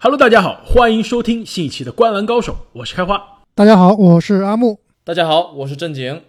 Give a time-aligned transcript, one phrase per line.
[0.00, 3.40] Hello，大家好，欢迎收听新一期的《观篮高手》，我是开花。
[3.56, 4.78] 大家好，我是阿木。
[5.02, 6.22] 大家好，我是正经。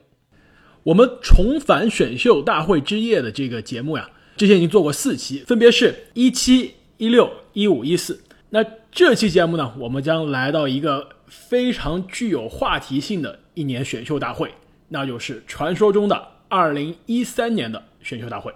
[0.81, 8.19] 我们重返选秀大会之夜的这个节目呀，之前已经做过四期，分别是一七、一六、一五、一四。
[8.49, 14.51] 那这期节目呢，我们将来到一个非常具有话题性的一年选秀大会，
[14.87, 18.51] 那就是传说中的二零一三年的选秀大会。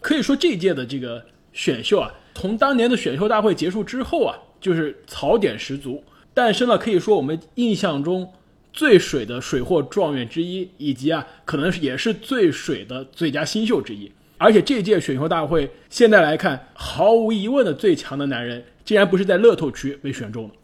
[0.00, 2.14] 可以说，这届的这个选秀啊。
[2.34, 6.02] 从当年的选秀大会结束之后啊，就是槽点十足，
[6.34, 8.30] 诞生了可以说我们印象中
[8.72, 14.10] 最水的水货状元之一，以及啊，可能也是最水的最佳新秀之一。
[14.36, 20.54] 而且这届选秀大会现在来看，毫无疑问的最强的男人，竟然不是在乐透区被选中的。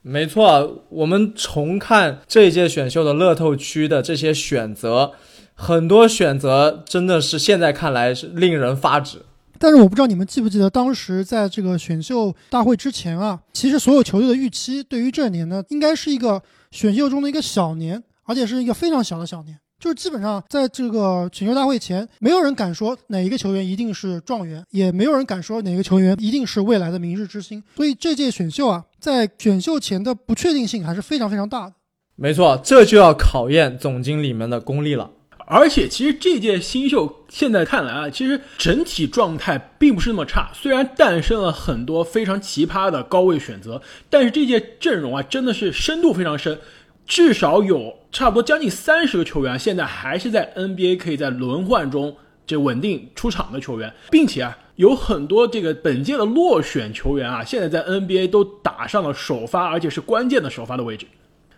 [0.00, 5.12] 没错，我们重看这一届选秀的乐透区的这些选择，
[5.54, 9.18] 很多选择真的是现在看来是令人发指。
[9.64, 19.58] 但是我不知道你们记不记得，当时在这个选秀大会之前啊，其实所有球队的预期对于这年呢，应该是一个选秀中的一个小年，而且是一个非常小的小年。
[19.80, 27.64] 就是基本上在这个选秀大会前，没有人敢说哪一个球员一定是状元，也没有人敢说哪个球员一定是未来的明日之星。
[27.74, 31.72] 所以这届选秀啊，在选秀前的不确定性还是非常非常大的。
[32.16, 35.10] 没错，这就要考验总经理们的功力了。
[35.46, 40.50] 而且，其实这届新秀现在看来啊，其实整体状态并不是那么差。
[40.54, 46.58] 虽然诞生了很多非常奇葩的高位选择，但是这届阵容啊，真的是深度非常深，
[47.06, 61.06] 至少有差不多将近三十个球员现在还是在 NBA 可以在轮换中这稳定出场的球员，并且啊，有很多这个本届的落选球员啊，现在在 NBA 都打上了首发，而且是关键的首发的位置。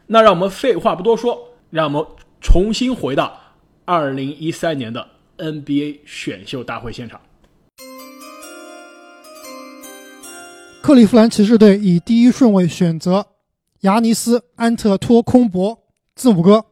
[0.09, 1.39] 那让我们废话不多说，
[1.71, 2.05] 让我们
[2.41, 3.41] 重新回到。
[3.89, 5.07] 二零一三年的
[5.39, 7.21] NBA 选秀大会现场，
[10.83, 13.25] 克利夫兰骑士队以第一顺位选择
[13.83, 15.79] 亚尼斯·安特托空博，
[16.17, 16.65] 字母哥。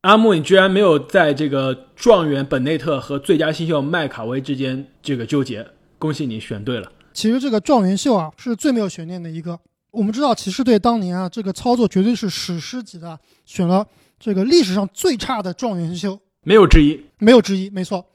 [0.00, 5.64] 阿木，你居然没有在这个状元本内特和最佳新秀麦卡威之间这个纠结，
[6.00, 6.90] 恭喜你选对了。
[7.12, 9.56] 其实这个状元秀啊，是最没有悬念的一个。
[9.92, 13.86] 我们知道骑士队当年啊，这个操作绝对是史诗级的，选了
[14.18, 16.18] 这个历史上最差的状元秀。
[16.46, 18.06] 没有之一，没有之一，没错。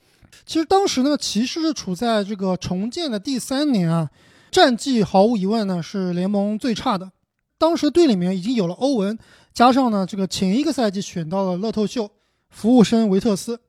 [0.46, 4.10] 其实当时呢，骑士是处在这个重建的第三年啊，
[4.50, 7.12] 战绩毫无疑问呢是联盟最差的。
[7.58, 9.20] 当时队里面已经有了欧文，
[9.54, 12.10] 加上呢这个前一个赛季选到了乐透秀
[12.50, 13.60] 服务生维特斯，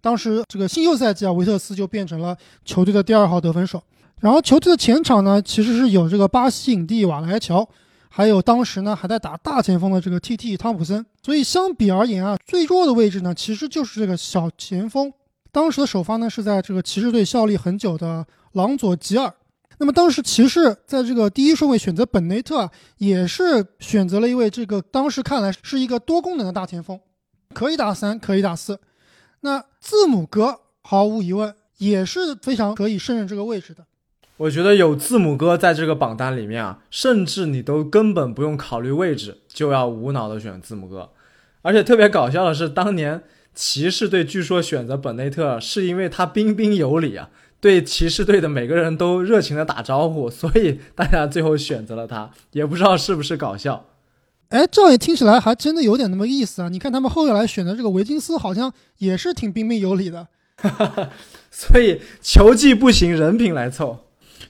[0.00, 2.34] 当时这个新秀赛季啊，维特斯就变成了
[2.64, 3.82] 球队的第二号得分手。
[4.22, 7.68] 然后球队的前场呢，其实是有这个巴西影帝瓦莱乔。
[8.16, 10.56] 还有当时呢还在打大前锋的这个 T.T.
[10.56, 15.12] 汤普森，所以相比而言啊，最弱的位置呢其实就是这个小前锋。
[15.52, 19.30] 当时的首发呢是在这个骑士队效力很久的朗佐吉尔。
[19.76, 26.98] 那么当时骑士在这个第一顺位选择本内特啊，也是选择了一位这个当时看来是一个多功能的大前锋，
[27.52, 28.80] 可以打三，可以打四。
[29.40, 33.84] 那字母哥毫无疑问也是非常可以胜任这个位置的。
[34.38, 41.10] 我觉得有字母哥在这个榜单里面啊，甚至你都根本不用考虑位置，就要无脑的选字母哥。
[41.62, 43.22] 而且特别搞笑的是，当年
[43.54, 47.30] 骑士队据说选择本内特，是因为他彬彬有礼啊，
[47.60, 52.30] 对骑士队的每个人都热情的打招呼，所以大家最后选择了他。
[52.52, 53.86] 也不知道是不是搞笑。
[54.50, 56.68] 哎，这样也听起来还真的有点那么意思啊！
[56.68, 60.28] 你看他们后来选的这个维金斯，好像也是挺彬彬有礼的。
[61.50, 64.05] 所以球技不行，人品来凑。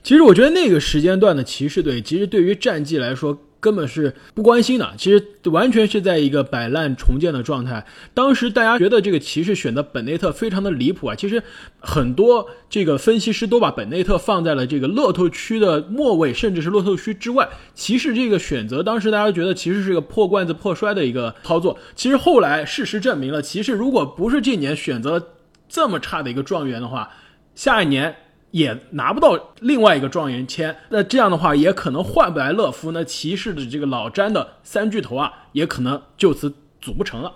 [0.07, 7.85] 其实我觉得那个时间段的骑士队，其实对于战绩来说根本是不关心的，其实完全是在一个摆烂重建的状态。
[8.15, 11.43] 当时大家觉得这个骑士选的本内特非常的离谱啊，其实
[11.81, 17.49] 很多这个分析师都把本内特放在了这个乐透区的末位，甚至是乐透区之外。
[17.75, 21.77] 骑士这个选择，当时大家觉得骑士是个破罐子破摔的一个操作。
[21.97, 25.33] 其实后来事实证明了，骑士如果不是这年选择
[25.69, 27.11] 这么差的一个状元的话，
[27.57, 28.15] 下一年。
[28.57, 32.91] 也拿不到另外一个状元签，那这样的话也可能换不来乐福。
[32.91, 36.51] 那骑士的这个老詹的三巨头啊，也可能就此
[36.81, 37.31] 组不成了。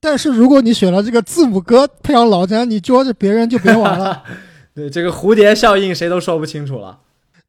[0.00, 4.22] 但是如果你选了这个字母哥配上老詹，你捉着别人就别玩了。
[4.76, 6.98] 对这个蝴蝶效应，谁都说不清楚了。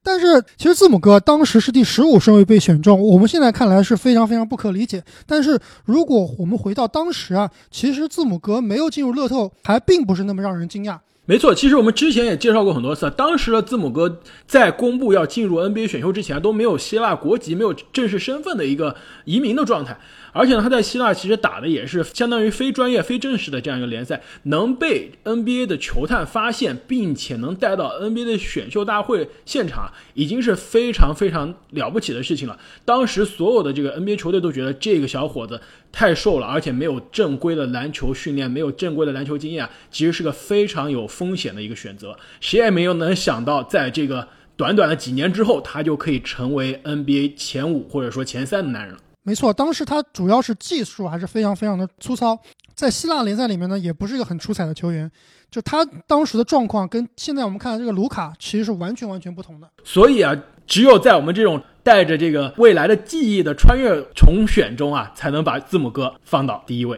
[0.02, 5.04] 但是其实字母哥当时是第十五顺位被选中，我们现在看来是非常非常不可理解。
[5.28, 10.98] 但是如果我们回到当时啊，其实字母哥没有进入乐透，还并不是那么让人惊讶。
[11.32, 19.98] 没错，其实我们之前也介绍过很多次，当时的字母哥在公布要进入 NBA 选秀之前都没有希腊国籍、没有正式身份的一个移民的状态。
[20.34, 32.58] 而且呢，他在希腊其实打的也是相当于非专业、非正式的这样一个联赛，能被 NBA 的球探发现，并且能带到 NBA 的选秀大会现场，已经是非常非常了不起的事情了。
[32.84, 35.60] 当时所有的这个 NBA 球队都觉得这个小伙子
[35.92, 42.18] 太瘦了，而且没有正规的篮球训练，没有正规的篮球经验，其实是个非常有风险的一个选择。
[42.40, 49.00] 谁也没有能想到，在这个短短的几年之后，他就可以成为 NBA 前五或者说前三的男人了。
[49.24, 52.40] 没错，当时他主要是技术还是非常非常的粗糙，
[52.74, 55.12] 在希腊联赛里面呢，也不是一个很出彩的球员。
[55.52, 59.70] 就他当时的状况跟现在我们看的这个卢卡其实是完全完全不同的。
[59.84, 60.34] 所以啊，
[60.72, 66.98] 只有在我们这种带着这个未来的记忆的穿越重选中啊，才能把字母哥放到第一位。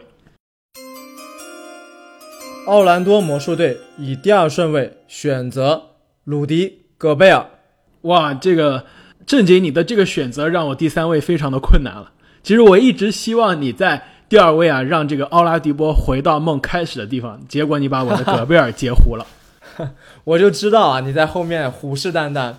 [2.68, 5.86] 奥兰多魔术队以第二顺位选择
[6.22, 7.44] 鲁迪·戈贝尔。
[8.02, 8.86] 哇，这个
[9.26, 12.12] 正经你的这个选择让我第三位非常的困难了。
[12.44, 19.26] 其实我一直希望你在第二位啊，让这个奥拉迪波回到梦开始的地方，结果你把我的戈贝尔截胡了。
[20.22, 22.54] 我就知道啊，你在后面虎视眈眈。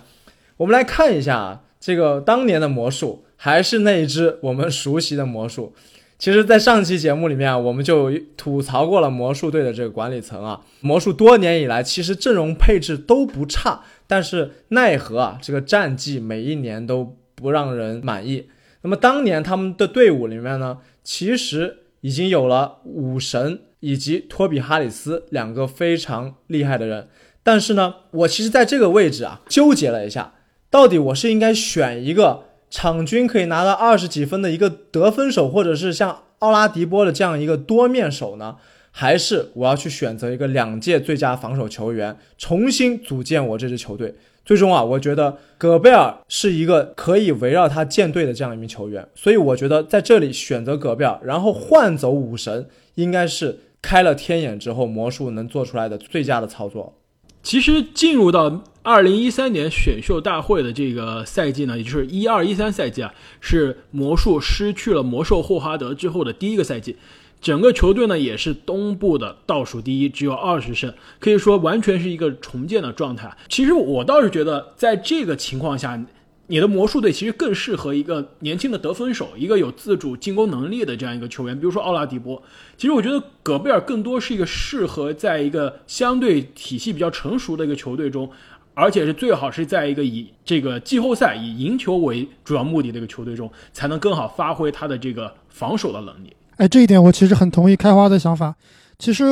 [0.58, 5.74] 我们来看一下啊，这个当年的魔术还是那一支我们熟悉的魔术。
[6.18, 10.62] 其实，在上期节目里面啊，我们就吐槽过了魔术队的这个管理层啊。
[10.80, 18.48] 魔术多年以来其实阵容配置都不差，但是奈何啊，这个战绩每一年都不让人满意。
[18.80, 27.08] 那么当年他们的队伍里面呢，其实已经有了武神以及托比哈里斯两个非常厉害的人，
[27.42, 30.32] 但是呢，我其实在这个位置啊纠结了一下，
[30.70, 38.56] 到底我是应该选一个场均可以拿到二十几分的一个得分手，或者是像奥拉迪波的这样一个多面手呢，
[38.90, 44.14] 还是我要去选择一个两届最佳防守球员，重新组建我这支球队？
[44.44, 56.96] 最终啊，我觉得戈贝尔是一个可以围绕他建队的这样一名球员，所以我觉得在这里选择戈贝尔，然后换走武神，应该是开了天眼之后魔术能做出来的最佳的操作。
[57.42, 66.94] 其实进入到二零一三年选秀大会的这个赛季呢，也就是一二一三赛季啊，是魔术失去了魔兽霍华德之后的第一个赛季。
[67.40, 73.36] 整个球队呢也是东部的倒数第一，只有二十胜，可以说完全是一个重建的状态。
[73.48, 76.00] 其实我倒是觉得，在这个情况下，
[76.46, 82.40] 你的魔术队其实更适合一个年轻的得分手，一个有自主进攻能力的这样一个球员，比如说奥拉迪波。
[82.76, 88.30] 其实我觉得戈贝尔更多是一个适合在一个相对体系比较成熟的一个球队中，
[88.78, 96.36] 而且是最好是在一个以这个季后赛以赢球为主要目的的一个球队中，才能更好发挥他的这个防守的能力。
[96.58, 98.54] 哎，这一点我其实很同意开花的想法。
[98.98, 99.24] 其实，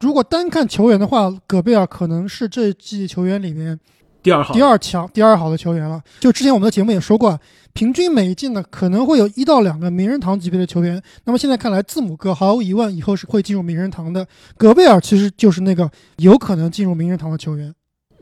[0.00, 3.78] 如果单看球员的话，戈贝尔可能是这季球员里面
[4.24, 6.02] 第二好、第二强、第二好的球员了。
[6.18, 7.38] 就之前我们的节目也说过，
[7.72, 11.00] 平均每一季呢可能会有一到两个名人堂级别的球员。
[11.24, 14.26] 那么现在看来，字母哥毫无疑问以后是会进入名人堂的。
[14.56, 17.72] 戈贝尔其实就是那个有可能进入名人堂的球员。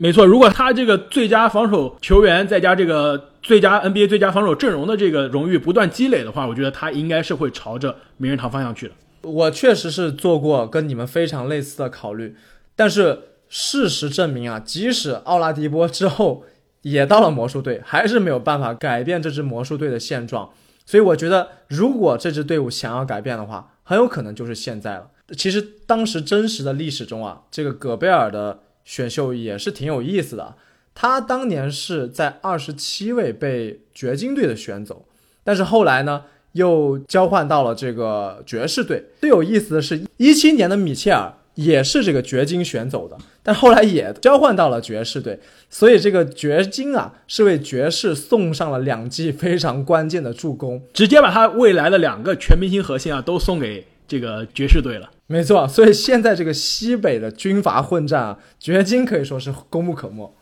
[0.01, 8.93] 没错，如果他这个最佳防守球员再加这个最佳 NBA 最佳防守阵容的这个荣誉不断积累的话，我觉得他应该是会朝着名人堂方向去的。
[9.23, 12.33] 我确实是做过跟你们非常类似的考虑，
[12.77, 13.19] 但是
[13.49, 16.45] 事实证明啊，即使奥拉迪波之后
[16.83, 20.49] 也到了魔术队，还是没有办法改变这支魔术队的现状。
[20.85, 25.09] 所以我觉得，如果这支队伍想要改变的话，很有可能就是现在了。
[25.35, 28.59] 其实当时真实的历史中啊，这个戈贝尔的。
[28.89, 30.55] 选秀也是挺有意思的，
[30.95, 35.05] 他当年是在二十七位被掘金队的选走，
[35.43, 39.05] 但是后来呢又交换到了这个爵士队。
[39.21, 45.39] 最有意思的是，一七年的米切尔也是这个掘金选走的，但后来也交换到了爵士队。
[45.69, 55.09] 所以这个掘金啊是为爵士送上了两记非常关键的助攻，直接把他未来的两个全明星核心啊都送给这个爵士队了。
[55.27, 60.35] 没错，所以现在这个西北的军阀混战啊，掘金可以说是功不可没。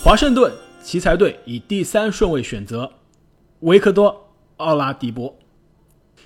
[0.00, 2.92] 华盛顿奇才队以第三顺位选择
[3.60, 4.12] 维克多·
[4.58, 5.36] 奥拉迪波。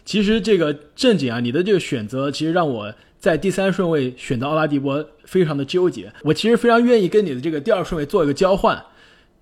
[0.05, 6.13] 其实这个正经啊，你的这个选择其实让我在第三顺位选择奥拉迪波非常的纠结。
[6.25, 8.85] 我其实非常愿意跟你的这个第二顺位做一个交换，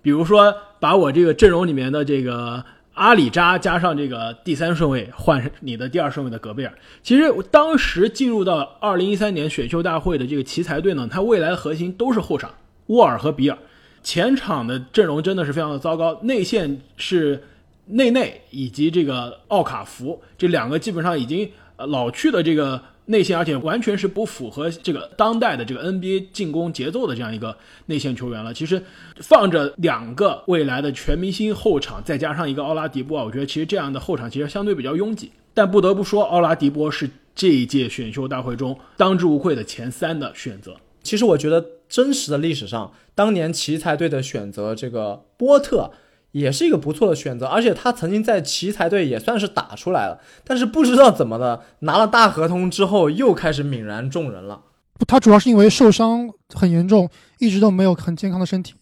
[0.01, 2.63] 比如说把我这个阵容里面的这个。
[2.93, 12.53] 阿里扎加上这个第三顺位换你的第二顺位的戈贝尔，其实当时进入到二零一三年选秀大会的这个奇才队呢，他未来的核心都是后场
[12.87, 13.57] 沃尔和比尔，
[14.03, 17.41] 前场的阵容真的是非常的糟糕，内线是
[17.85, 28.53] 内内以及这个奥卡福这两个基本上已经呃老去的这个内线，而且完全是不符合这个当代的这个 NBA 进攻节奏的这样一个内线球员了。
[28.53, 28.81] 其实
[29.17, 35.31] 放着两个未来的全明星后场，再加上一个奥拉迪波啊，我觉得其实这样的后场其实相对比较拥挤。
[35.53, 40.75] 但不得不说，奥拉迪波是这一届选秀大会中当之无愧的前三的选择。
[41.03, 45.91] 其实我觉得真实的历史上，当年奇才队的选择这个波特
[46.31, 54.61] 也是一个不错的选择，而且他曾经在奇才队也算是打出来了，但是不知道怎么的，拿了大合同之后又开始泯然众人了。
[55.07, 57.09] 他主要是因为受伤很严重，
[57.39, 58.73] 一直都没有很健康的身体。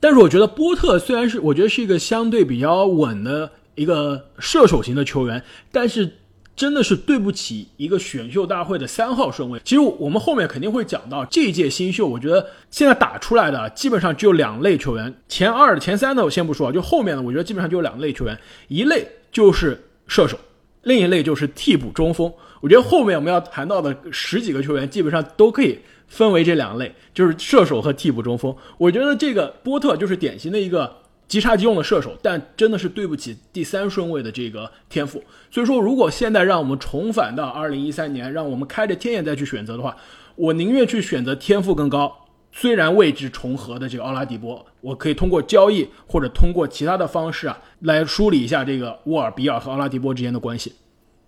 [0.00, 6.18] 但是我觉得波特虽然是我觉得是一个相对比较稳的一个射手型的球员，但是。
[6.62, 9.60] 真的是对不起一个选秀大会的三号顺位。
[9.64, 18.38] 其实我们后面肯定会讲到这一届新秀，我觉得现在打出来的基本上只有两类球员，前二、前三的我先不说，就后面的我觉得基本上就有两类球员，
[18.68, 19.76] 一类就是
[20.06, 20.38] 射手，
[20.84, 22.32] 另一类就是替补中锋。
[22.60, 25.76] 我觉得后面我们要谈到的十几个球员基本上都可以
[26.06, 28.54] 分为这两类，就是射手和替补中锋。
[28.78, 31.01] 我觉得这个波特就是典型的一个。
[31.32, 35.24] 即插即用的射手，但真的是对不起第三顺位的这个天赋。
[35.50, 39.96] 所以说，如果现在让我们重返到二零一三年，让我们开着天眼再去选择的话，
[40.36, 42.14] 我宁愿去选择天赋更高，
[42.52, 50.74] 虽然位置重合的这个奥拉迪波，我可以通过交易或者通过其他的方式啊，来梳理一下这个沃尔比尔和奥拉迪波之间的关系。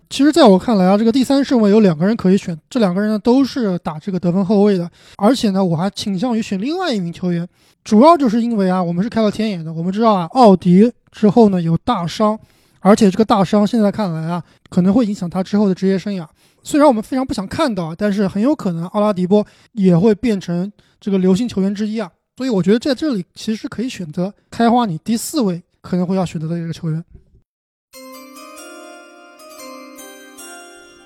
[0.09, 7.47] 其实，在我看来啊，这个第三顺位有两个人可以选，这两个人呢都是打这个得分后卫的，而且呢，我还倾向于选另外一名球员，
[7.83, 12.39] 主要就是因为啊，我们是开了天眼的，我们知道啊，奥迪之后呢有大伤，
[12.79, 16.25] 而且这个大伤现在看来啊，可能会影响他之后的职业生涯。
[16.63, 27.03] 虽然我们非常不想看到，但是很有可能奥拉迪波也会变成这个流星球员之一啊，所以我觉得在这里其实可以选择开花你第四位可能会要选择的一个球员。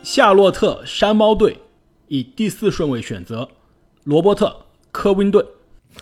[0.01, 1.60] 夏洛特山猫队
[2.08, 3.50] 以第四顺位选择
[4.03, 4.46] 罗伯特·
[4.91, 5.46] 科温顿。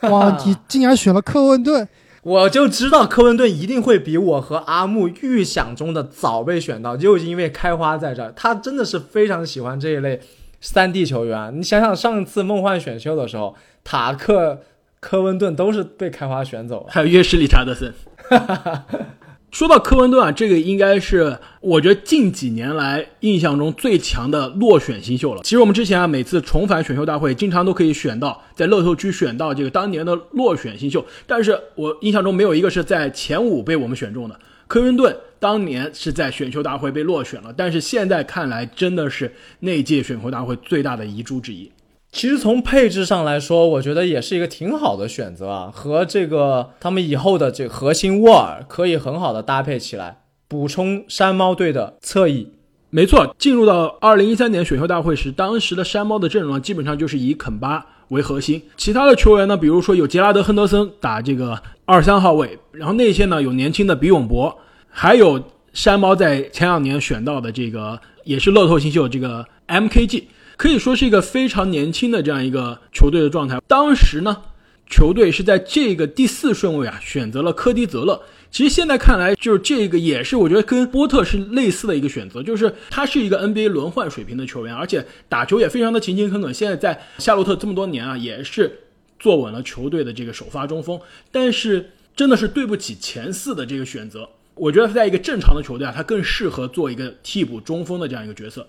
[0.02, 1.88] 哇，你竟然选了科温顿！
[2.24, 10.20] 我就知道科温顿一定会比我和阿木预想中的早被选到，就是因为开花在这儿，他真的是非常喜欢这一类
[10.60, 11.58] 三 D 球员。
[11.58, 14.62] 你想想，上次梦幻选秀的时候，塔克、
[15.00, 17.94] 科温顿都是被开花选走了，还有约什理查德森。
[19.50, 25.42] 说到科温顿啊，这个应该是我觉得近几年来印象中最强的落选新秀了。
[25.42, 34.38] 其实我们之前啊，每次重返选秀大会，经常都可以选到在乐透区选到这个当年的落选新秀，但是我印象中没有一个是在前五被我们选中的。
[34.68, 41.72] 科温顿当年是在选秀大会被落选了，但是现在看来真的是那届选秀大会最大的遗珠之一。
[42.18, 52.52] 其实从配置上来说，我觉得也是一个挺好的选择啊，和这个他们以后的这个核心沃尔可以很好的搭配起来，补充山猫队的侧翼。
[52.90, 64.58] 没错，进入到二零一三年选秀大会时，当时的山猫的阵容基本上就是以肯巴为核心，其他的球员呢，比如说有杰拉德亨德森打这个二三号位，然后内线呢有年轻的比永博，
[64.90, 65.40] 还有
[65.72, 70.24] 山猫在前两年选到的这个也是乐透新秀这个 MKG。
[70.58, 73.62] 可以说是一个非常年轻的这样一个球队的状态。
[73.68, 74.42] 当时呢，
[74.90, 78.22] 球队是在这个第四顺位啊，选择了科迪泽勒。
[78.50, 86.52] 其实现在看来，就是这个也是我觉得跟波特是类似的一个选择，就是他是一个 NBA 轮换水平的球员，而且打球也非常的勤勤恳恳。
[86.54, 88.80] 现在在夏洛特这么多年啊，也是
[89.20, 91.00] 坐稳了球队的这个首发中锋。
[91.32, 98.66] 但是真的是对不起前四的这个选择，我觉得在一个正常的球队啊，他更适合做一个替补中锋的这样一个角色。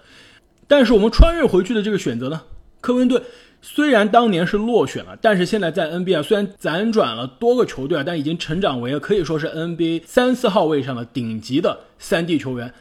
[0.68, 2.42] 但是我们穿越回去的这个选择呢？
[2.80, 3.20] 科温顿
[3.60, 12.72] 虽然当年是落选了，但是现在在 NBA 虽然辗转了多个球队啊，但已经成长为了可以说是 NBA 三四号位上的顶级的三 D 球员，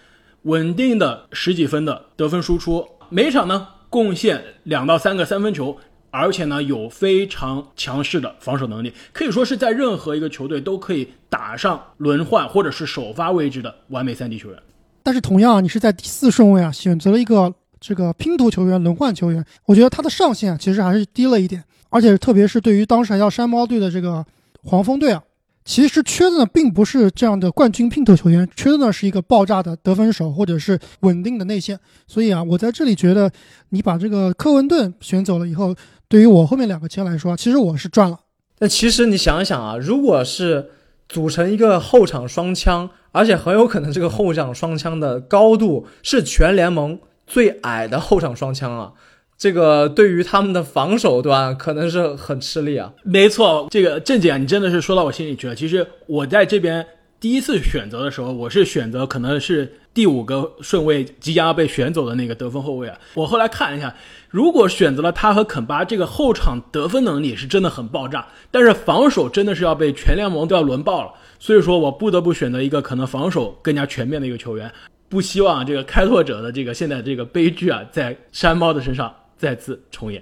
[0.43, 5.75] 稳定的十几分的得分输出，每场呢贡献两到三个三分球，
[6.11, 14.59] 而且呢有非常强势的防守能力，可以说是在任何一个球队都可以打上轮换或者是首发位置的完美三 D 球员。
[15.01, 17.55] 但是同样，你是在第四顺位啊，选择了一个。
[17.79, 21.63] 这个拼图球员、轮换球员，我觉得他的上限啊，其实还是低了一点。
[21.89, 24.25] 而且，特别是对于当时还叫山猫队的这个
[24.63, 25.23] 黄蜂队啊，
[25.63, 31.79] 其实缺的呢，并不是这样的冠军拼图球员，缺的呢是一个爆炸的得分手或者是稳定的内线。
[32.05, 33.31] 所以啊，我在这里觉得，
[33.69, 35.73] 你把这个科文顿选走了以后，
[36.09, 38.19] 对于我后面两个签来说，其实我是赚了。
[38.59, 40.71] 那其实你想一想啊，如果是
[41.07, 46.99] 组成一个后场双枪，而且很有可能这个后场双枪的高度是全联盟。
[47.27, 48.93] 最矮的后场双枪啊，
[49.37, 52.93] 这个对于他们的防守端可能是很吃力啊。
[53.03, 55.53] 没错，这个郑姐，你真的是说到我心里去了。
[55.53, 56.83] 其实我在这边
[57.19, 62.97] 第一次选择的时候，我是选择可能是第五个顺位即将要被选走的那个得分后卫啊。
[63.15, 63.93] 我后来看一下，
[64.29, 71.11] 如果选择了他和肯巴，这个后场得分能力是真的很爆炸，但是防守真的是要被全联盟都要轮爆了。
[71.39, 74.71] 所以说我不得不选择一个可能防守更加全面的一个球员。
[75.09, 80.21] 不希望这个开拓者的这个现在这个悲剧啊，在山猫的身上再次重演。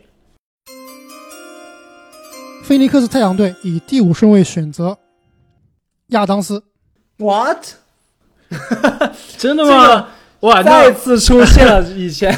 [2.63, 4.97] 菲尼克斯太阳队以第五顺位选择
[6.07, 6.63] 亚当斯。
[7.17, 7.65] What？
[9.37, 10.07] 真的吗？
[10.41, 12.35] 哇，再那次出现了以前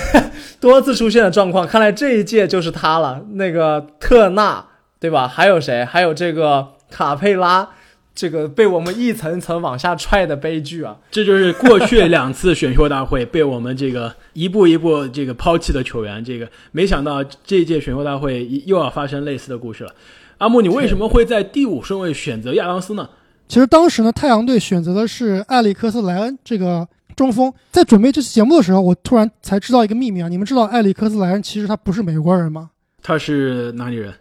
[0.59, 3.25] 多次出现的状况，看来这一届就是他了。
[3.33, 4.65] 那个特纳，
[4.99, 5.27] 对吧？
[5.27, 5.83] 还有谁？
[5.83, 7.69] 还有这个卡佩拉，
[8.17, 10.97] 这个被我们一层层往下踹的悲剧啊！
[11.11, 16.25] 这就是过去两次选秀大会 被我们这个一步一步这个抛弃的球员。
[16.25, 19.93] 这个没想到这一届选秀大会又要发生类似的故事了。
[20.39, 23.07] 阿木，你为什么会在第五顺位选择亚当斯呢？
[23.47, 27.53] 其实当时呢，太阳队选择的是艾里克斯莱恩这个中锋。
[27.71, 30.27] 在准备这期节目的时候，我突然才知道一个秘密啊！
[30.27, 32.71] 你们知道艾里克斯莱恩其实他不是美国人吗？
[33.03, 34.11] 他是哪里人？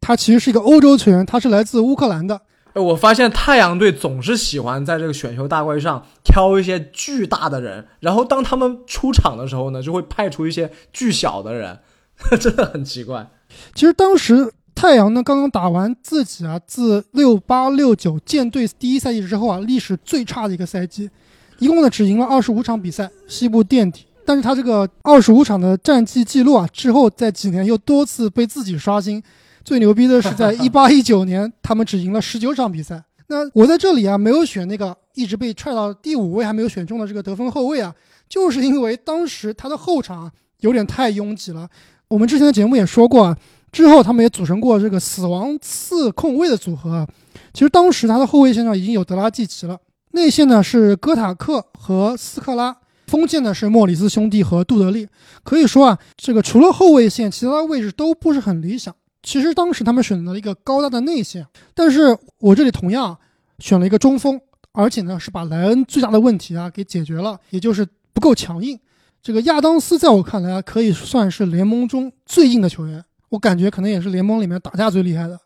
[0.00, 2.40] 他其实是一个欧洲球员，他是来自乌克兰的。
[2.72, 11.80] 哎我发现太阳队总是喜欢在这个选秀大会上挑一些巨大的人，然后当他们出场的时候呢，就会派出一些巨小的人，
[12.38, 13.28] 真的很奇怪。
[13.74, 21.10] 其实当时太阳呢刚刚打完自己啊自六八六九建队第一赛季之后啊历史最差的一个赛季，
[21.58, 24.06] 一共呢只赢了二十五场比赛，西部垫底。
[24.24, 29.20] 但是他这个二十五场的战绩记录啊，之后在几年又多次被自己刷新。
[29.64, 33.02] 最牛逼的是在一八一九年，他们只赢了十九场比赛。
[33.28, 37.94] 那我在这里啊没有选那个一直被踹到第五位还没有选中的这个得分后卫啊，
[38.28, 41.68] 就是因为当时他的后场有点太拥挤了。
[42.08, 43.38] 我们之前的节目也说过啊，
[43.70, 47.06] 之后他们也组成过这个死亡四控卫的组合啊。
[47.52, 49.78] 其实当时他的后卫线上已经有德拉季奇了，
[50.10, 52.76] 内线呢是哥塔克和斯克拉，
[53.06, 55.06] 锋线呢是莫里斯兄弟和杜德利。
[55.44, 58.92] 可以说啊，这个除了后卫线，其他位置都不是很理想。
[59.22, 63.18] 其实当时他们选择了一个高大的内线，但是我这里同样
[63.58, 64.40] 选了一个中锋，
[64.72, 68.78] 而且呢是把莱恩最大的问题啊给解决了，也就是不够强硬。
[69.22, 75.38] 这个亚当斯在我看来啊，可以算是联盟中最硬的球员，我感觉可能也是联盟里面打架最厉害的。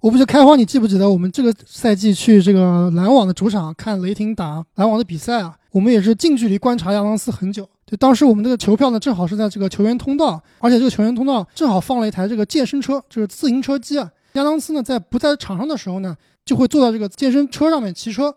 [0.00, 5.56] 我不知道开花，你记不记得我们这个赛季去这个篮网的主场看雷霆打篮网的比赛啊？
[5.76, 7.68] 我们也是近距离观察亚当斯很久。
[7.84, 14.10] 就当时我们这个球票呢，正好是在这个球员通道，而且这个球员通道正好放了一台这个健身车，就是自行车机啊。
[14.32, 18.34] 亚当斯呢，在不在场上的时候呢，就会坐在这个健身车上面骑车。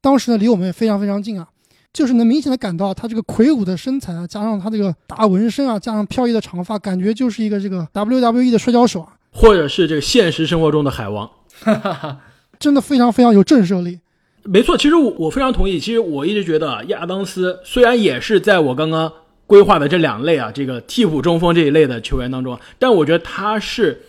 [0.00, 1.46] 当时呢，离我们也非常非常近啊，
[1.92, 11.28] 就是能明显的感到他这个魁梧的身材啊，加上他这个大纹身啊，加上飘逸的长发，感觉就是一个这个 WWE 的摔跤手啊，或者是这个现实生活中的海王？
[11.60, 12.20] 哈 哈
[12.58, 14.00] 真的非常非常有震慑力。
[14.44, 15.78] 没错，其实我我非常同意。
[15.78, 19.12] 其实我一直觉得，亚当斯虽然也是在我刚刚
[19.46, 24.02] 规划的这两类啊，这个替补中锋这一类的球员当中，但我觉得他是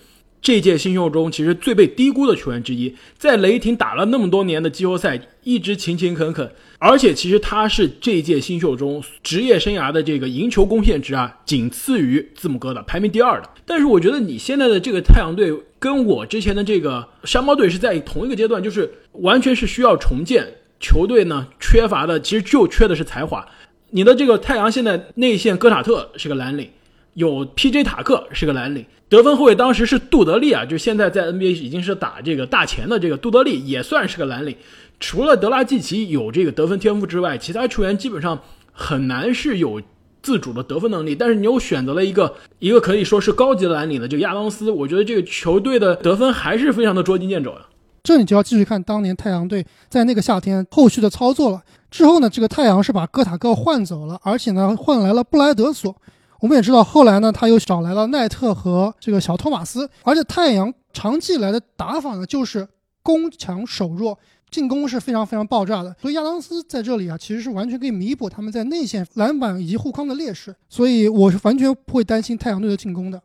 [0.43, 2.93] 这届新秀中其实最被低估的球员之一。
[3.17, 13.49] 在雷霆打了那么多年的季后赛，一直勤勤恳恳，而且其实他是这届新秀中职业生涯的这个赢球贡献值啊，仅次于字母哥的，排名第二的。
[13.65, 20.45] 但是我觉得你现在的这个太阳队跟我之前的这个山猫队是在同一个阶段，就是完全是需要重建
[20.81, 23.47] 球队呢，缺乏的其实就缺的是才华。
[23.91, 26.67] 你的这个太阳现在内线戈塔特是个蓝领，
[27.13, 27.83] 有 P.J.
[27.83, 34.55] 塔克是个蓝领，得分后卫当时是杜德利啊，就现在在 NBA 已经是打这个大前的这个杜德利也算是个蓝领。
[34.99, 38.39] 除了德拉季奇有这个得分天赋之外，其他球员基本上
[38.71, 39.81] 很难是有
[40.21, 41.13] 自主的得分能力。
[41.13, 47.59] 但是你又选择了一个一个可以说是高级蓝领的这个亚当斯，我觉得这个球队的得分还是非常的捉襟见肘呀。
[48.01, 51.61] 这你就要继续看当年太阳队在那个夏天后续的操作了。
[51.91, 55.95] 之后呢，这个太阳是把哥塔克换走了，而且呢换来了布莱德索。
[56.43, 59.89] 我们也知道，后来呢他又找来了奈特和这个小托马斯。
[60.03, 62.67] 而且太阳长期以来的打法呢就是
[63.01, 64.19] 攻强守弱，
[64.51, 65.95] 进攻是非常非常爆炸的。
[66.01, 70.53] 所以亚当斯在这里啊，其实是完全可以弥补他们在内线篮板以及护框的劣势。
[70.67, 73.21] 所以我是完全不会担心太阳队的进攻的。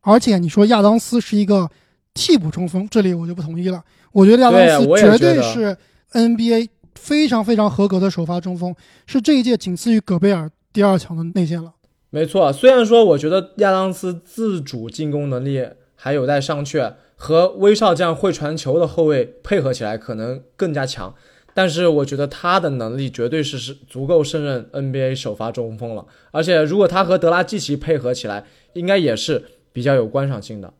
[0.00, 1.70] 而且你说亚当斯是一个
[2.14, 3.84] 替补中锋，这里我就不同意了。
[4.12, 5.76] 我觉得亚当斯绝对是
[6.12, 11.70] NBA 非常非常合格的首发中锋，是这一届仅次于戈贝尔第二强的内线了。
[12.14, 21.14] 没错，虽然说我觉得亚当斯自主进攻能力还有待商榷，和威少这样会传球的后卫配合起来可能更加强，
[21.54, 26.04] 但是我觉得他的能力绝对是是足够胜任 NBA 首发中锋了。
[26.32, 28.44] 而且如果他和德拉季奇配合起来，
[28.74, 30.74] 应该也是比较有观赏性的。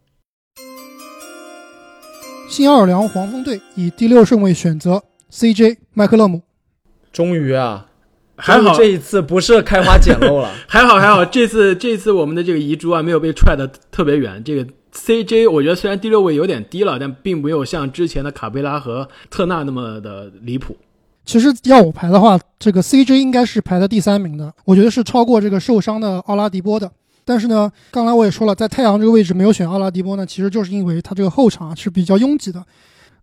[2.51, 6.43] 新奥尔良黄蜂队以第六顺位选择 CJ 麦克勒姆。
[7.11, 7.89] 终于啊，
[8.43, 10.53] 还好这一次不是开花捡漏了。
[10.67, 14.43] 还好还好，这次这次我们的这个遗珠啊没有被踹的特别远。
[14.45, 20.77] 这个 CJ 我觉得虽然第六位有点低了，但并没有像之前的卡贝拉和特纳那么的离谱。
[21.25, 26.91] 其实要我排的话，这个 CJ 应该是排在第三名的，我觉得是超过这个受伤的奥拉迪波的。
[27.25, 32.65] 但是呢，刚才我也说了，在太阳这个位置没有选奥拉迪波呢，其实就是因为他这个后场是比较拥挤的。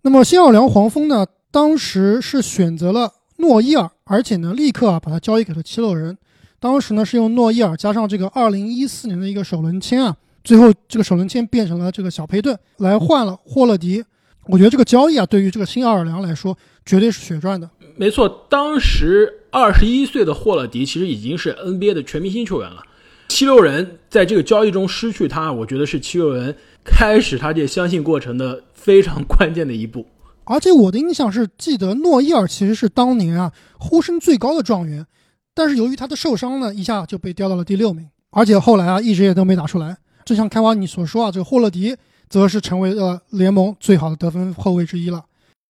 [0.03, 6.17] 那么新奥尔良黄蜂呢，当时是选择了诺伊尔，而且呢立刻啊把他交易给了七六人。
[6.60, 14.04] 当时呢是用诺伊尔加上这个2014年的一个首轮签啊，最后这个首轮签变成了这个小佩顿来换了霍勒迪。
[14.48, 17.69] 我觉得这个交易啊，对于这个新奥尔良来说绝对是血赚的。
[17.95, 22.84] 没错，当时二十一岁的霍勒迪其实已经是 NBA 的全明星球员了。
[23.28, 30.06] 七六人在这个交易中失去他，我觉得是七六人开始他这相信过程的非常关键的一步。
[30.52, 35.06] 而且我的印象是，记得诺伊尔其实是当年啊呼声最高的状元，
[35.54, 39.96] 但是由于他的受伤呢，一下就被调到了第六名，而且后来啊一直也都没打出来。
[40.26, 41.96] 就像开挖你所说啊，这个霍勒迪
[42.28, 45.24] 则是成为了联盟最好的得分后卫之一了。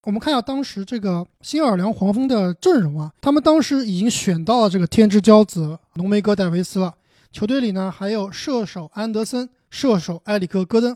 [0.03, 6.95] 我们看一下当时这个新奥尔良黄蜂的阵容啊，他们当时已经选到了这个天之骄子浓眉哥戴维斯了。
[7.33, 10.95] 球队里呢，还有射手安德森、射手埃里克·戈登，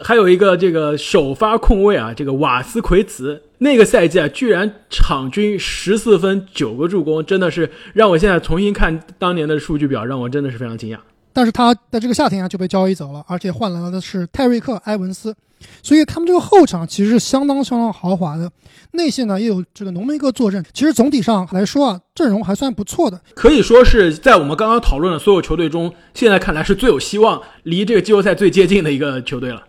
[0.00, 3.42] 还有一个这个首发控卫啊，这个瓦斯奎茨。
[3.58, 10.98] 那个赛季啊，居然场均十四分、九个助攻，真的是让我现在重新看当年的数据表，让我真的是非常惊讶。
[11.32, 15.34] 但是他在这个夏天啊就被交易走了，而且换来了的是泰瑞克·埃文斯。
[15.82, 18.48] 所以他们这个后场其实是相当相当豪华的，
[18.92, 20.64] 内线呢也有这个浓眉哥坐镇。
[20.72, 29.64] 其实总体上来说啊，阵容还算不错的，可以说是在我们刚刚讨论的所有球队中，现在看来是最有希望离这个季后赛最接近的一个球队了。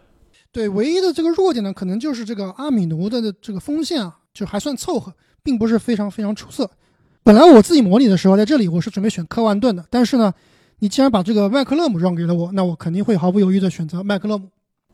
[0.52, 6.70] 对，唯一的这个弱点呢，可能就是这个阿米奴的这个锋线啊，就还算凑合，并不是非常非常出色。
[7.22, 10.34] 本来我自己模拟的时候，在这里我是准备选科万顿的，但是呢，
[10.80, 14.50] 你既然把这个麦克勒姆让给了我，那我肯定会毫不犹豫的选择麦克勒姆。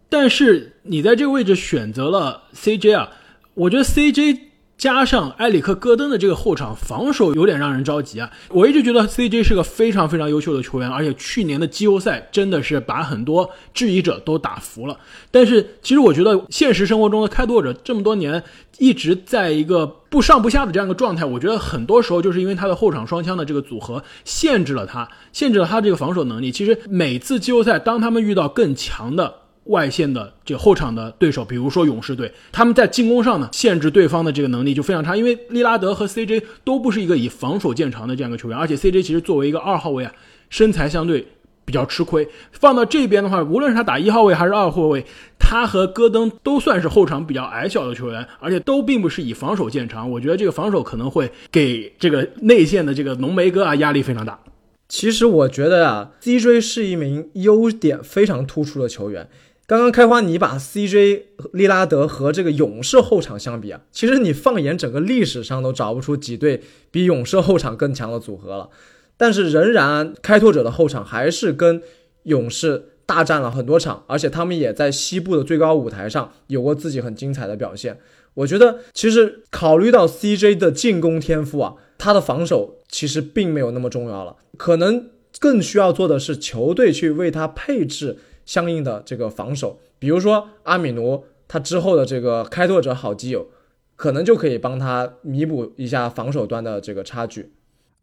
[0.10, 3.10] 但是你在这个位置选择了 CJ 啊，
[3.54, 4.40] 我觉得 CJ
[4.78, 8.30] 加上埃里克·戈登的这个后场防守有点让人着急啊。
[8.50, 14.98] 我一直觉得 CJ 是个非常非常优秀的球员，而且去年的季后赛真的是把很多质疑者都打服了。
[15.32, 18.44] 但是其实我觉得现实生活中的开拓者这么多年
[18.78, 26.52] 一直在一个不上不下的这样一个状态，我觉得很多时候就是因为他的后场双枪的这个组合限制了他，限制了他这个防守能力。
[26.52, 29.34] 其实每次季后赛当他们遇到更强的
[29.66, 40.14] 外线的这个后场的对手，比如说勇士队，他们在进攻上呢限制对方的这个能力就非常差，因为利拉德和 CJ 都不是一个以防守见长的这样一个球员，而且 CJ 其实作为一个二号位啊，
[40.50, 41.26] 身材相对
[41.66, 42.28] 比较吃亏。
[42.52, 45.04] 放到这边的话，无论是他打一号位还是二号位，
[45.40, 50.10] 他和戈登都算是后场比较矮小的球员，而且都并不是以防守见长。
[50.12, 54.40] 我觉得这个防守可能会给这个内线的这个浓眉哥啊压力非常大。
[54.88, 59.28] 其实我觉得啊，CJ 是一名优点非常突出的球员。
[59.68, 61.24] 刚刚开花，你把 CJ
[61.54, 68.70] 利拉德和这个勇士后场相比啊，其实你放眼整个历史上都找不出几队比勇士后场更强的组合了。
[69.18, 71.82] 但是仍然，开拓者的后场还是跟
[72.24, 77.98] 勇士大战了很多场，而且他们也在西部的最高舞台上有过自己很精彩的表现。
[78.36, 88.20] 我觉得，其实考虑到 CJ 的进攻天赋啊，他的防守其实并没有那么重要了，可能更需要做的是球队去为他配置。
[88.46, 93.48] 相应的这个防守，比如说阿米奴，他之后的这个开拓者好基友，
[93.96, 97.52] 可能就可以帮他弥补一下防守端的这个差距。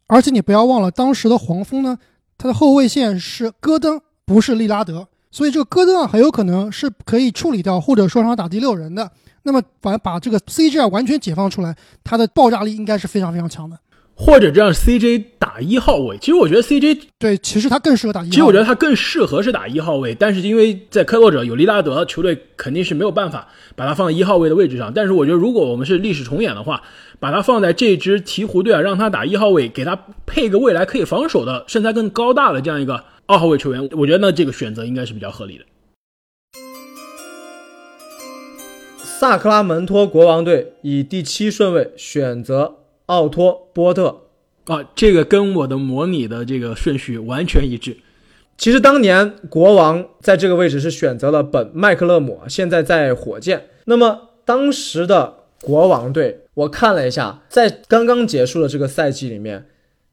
[0.07, 1.97] 而且你不要忘了，当时的黄蜂呢，
[2.37, 9.09] 他的后卫线是戈登，不是利拉德，所以这个戈登啊，很有可能是可以处理掉或者说让他打第六人的。
[9.43, 13.77] 那么把把这个 CJ 完全解放出来，他的爆炸力应该是非常非常强的。
[14.15, 18.31] 或者这样 CJ 打一号位，其实我觉得 CJ 对，其实他更适合打一号位。
[18.31, 24.93] 其实我觉得他更适合是打一号位，但是因为在开拓者有利拉德，球队肯定是没有办法把他放在一号位的位置上。
[24.93, 26.83] 但是我觉得如果我们是历史重演的话，
[27.19, 35.65] 把他放在这支鹈鹕队啊，让他打一号位，给他配个未来可以防守的、身材更高大的这样一个二号位球员，我觉得呢这个选择应该是比较合理的。
[39.01, 42.82] 萨克拉门托国王队以第七顺位选择。
[43.07, 44.21] 奥托波特
[44.65, 47.97] 啊，这个跟我的模拟的这个顺序完全一致。
[48.57, 53.69] 其实当年国王在这个位置是选择了本麦克勒姆，现在在火箭。
[53.85, 59.65] 那么当时的国王队，我看了一下，在刚刚结束的这个赛季里面，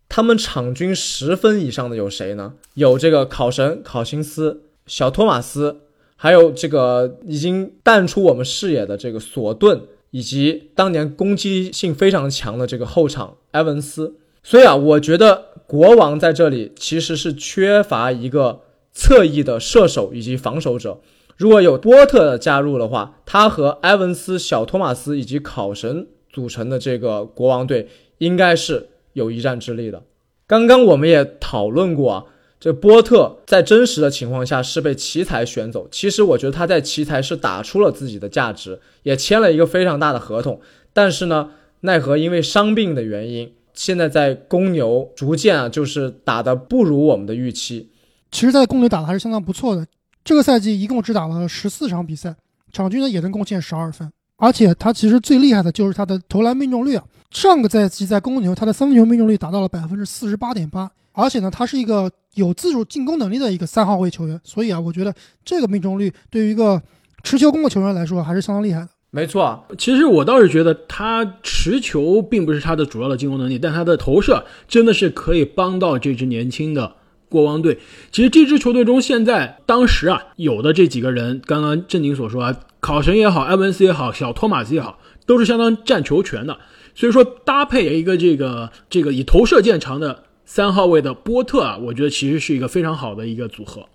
[0.08, 2.54] 他们场均十分以上的有谁呢？
[2.74, 5.82] 有这个考神、考辛斯、小托马斯，
[6.16, 9.82] 还有这个已经淡出我们视野的这个索顿。
[10.10, 21.00] 以及当年攻击性非常强的这个后场埃文斯，所以啊，我觉得国王在这里其实是缺乏一个侧翼的射手以及防守者。
[21.36, 30.02] 如果有波特的加入的话，他和埃文斯、小托马斯以及考神组成的这个国王队应该是有一战之力的。
[30.46, 32.24] 刚刚我们也讨论过啊，
[32.60, 35.88] 这波特在真实的情况下是被奇才选走。
[35.90, 40.60] 其实我觉得他在奇才是打出了自己的价值，也签了一个非常大的合同。
[40.92, 47.90] 但是呢，奈何因为伤病的原因，现在在公牛逐渐啊就是打的不如我们的预期。
[48.30, 49.86] 其实，在公牛打的还是相当不错的。
[50.22, 52.36] 这个赛季一共只打了十四场比赛，
[52.70, 57.02] 场均呢也能贡献十二分，而且他其实最厉害的就是他的投篮命中率啊。
[57.30, 66.80] 上个赛季在公牛，他的三分球命中率达到了百分之四十八点八，而且呢，他是一个有自主进攻能力的一个三号位球员，所以啊，我觉得这个命中率对于一个
[67.22, 68.88] 持球攻的球员来说还是相当厉害的。
[69.10, 76.96] 没错，其实我倒是觉得他持球并不是他的主要的进攻能力，但他的投射真的是可以帮到这支年轻的。
[77.28, 77.78] 国王队，
[78.10, 86.58] 其实这支球队中，现在当时啊有的这几个人，刚刚正经所说啊，考神也好，埃文斯也好，小托马斯也好，都是相当占球权的。
[86.96, 93.88] 所以说搭配一个这个这个以投射见长的三号位的波特啊，我觉得其实是一个非常好的一个组合。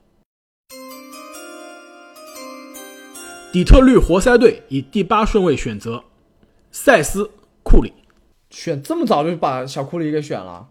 [3.51, 6.01] 底特律活塞队以第八顺位选择
[6.71, 7.29] 塞斯
[7.61, 7.91] 库里，
[8.51, 10.69] 选这么早就把小库里给选了。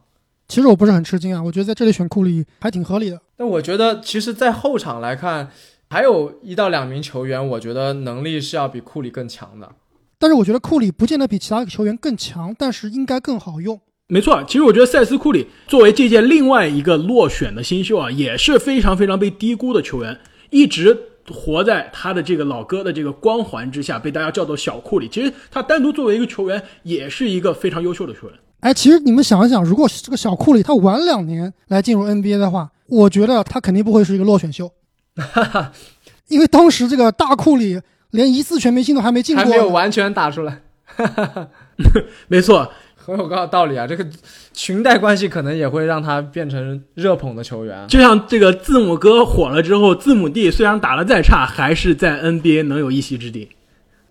[0.48, 3.20] 其实我不是很吃惊啊，我觉得在这里选库里还挺合理的。
[3.36, 5.50] 但我觉得，其实，在后场来看，
[5.90, 9.70] 还有一到两名球员，我觉得能力是要比库里更强的。
[10.18, 13.78] 但是我觉得库里不见得比其他球员更强，但是应该更好用。
[14.06, 20.18] 没错，其实我觉得塞斯库里作为这届另外一个落选的新秀啊，也是非常非常被低估的球员，
[20.50, 20.94] 一直
[21.30, 25.08] 活在他的这个老哥的这个光环之下，被大家叫做小库里。
[25.08, 28.38] 其实他单独作为一个球员，也是一个非常优秀的球员。
[28.60, 34.70] 哎，其实你们想一想，如果这个小库里他晚两年来进入 NBA 的话，我觉得他肯定不会是一个落选秀，
[36.28, 40.60] 因为当时这个大库里连一次全明星都还没进过，还没有完全打出来。
[42.28, 42.70] 没错，
[43.04, 43.86] 很有个道理啊。
[43.86, 44.06] 这个
[44.52, 53.50] 裙带关系可能也会让他变成热捧的球员，就像这个字母哥火了之后，字母弟虽然打得再差，还是在 NBA 能有一席之地。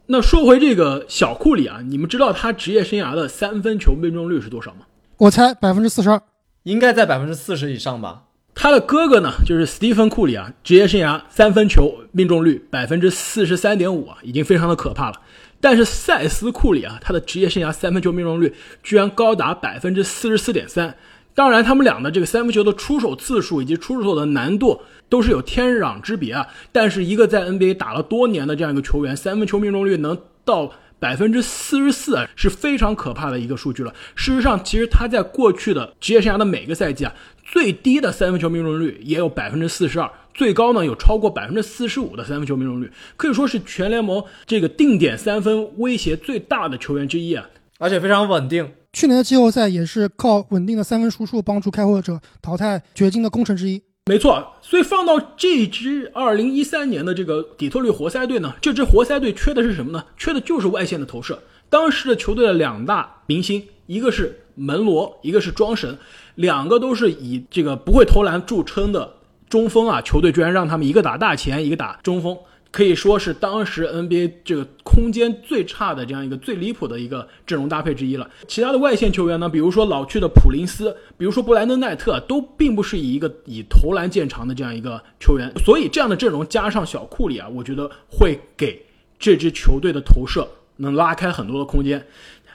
[0.05, 4.81] 那说回这个小库里啊，你们知道他职业生涯的三分球命中率是多少吗？
[5.17, 6.21] 我猜百分之四十二，
[6.63, 8.23] 应该在百分之四十以上吧。
[8.55, 15.15] 他的哥哥呢，就是斯蒂芬库里啊，职业生涯三分球命中率百分之四十三点五啊，已经非常的可怕了。
[15.63, 20.93] 但是塞斯库里啊，他的职业生涯三分球命中率居然高达百分之四十四点三。
[21.33, 26.45] 当然，他们俩的这个三分球的出手次数以及出手的难度都是有天壤之别啊。
[26.73, 33.93] 但是，一个在 NBA 打了多年的这样一个球员，三分球命中率能到百分之四十四，是非常可怕的一个数据了。
[34.15, 48.71] 事实上，其实他在过去的职业生涯的每个赛季啊，最低的三分球命中率也有百分之四十二，最高呢有超过百分之四十五的三分球命中率，可以说是全联盟这个定点三分威胁最大的球员之一啊，而且非常稳定。
[48.93, 53.81] 去年的季后赛也是靠稳定的三分输出帮助开拓者淘汰掘金的功臣之一。
[54.05, 60.03] 没错，所以放到这支二零一三年的这个底特律活塞队呢，这支活塞队缺的是什么呢？
[60.17, 61.41] 缺的就是外线的投射。
[61.69, 65.97] 当时的球队的两大明星，一个是门罗，一个是庄神，
[66.35, 69.13] 两个都是以这个不会投篮著称的
[69.53, 70.01] 中锋啊。
[70.01, 72.35] 球队居然让他们一个打大前，一个打中锋。
[72.71, 78.27] 可以说是当时 NBA 这个空间最差的这样一个最离谱的一个阵容搭配之一了。
[78.47, 85.53] 其他的外线球员呢，比如说老去的普林斯，比如说布莱登奈特，都并不是以一个以投篮见长的这样一个球员。
[85.63, 88.83] 所以这样的阵容加上小库里啊，我觉得会给
[89.19, 92.03] 这支球队的投射能拉开很多的空间。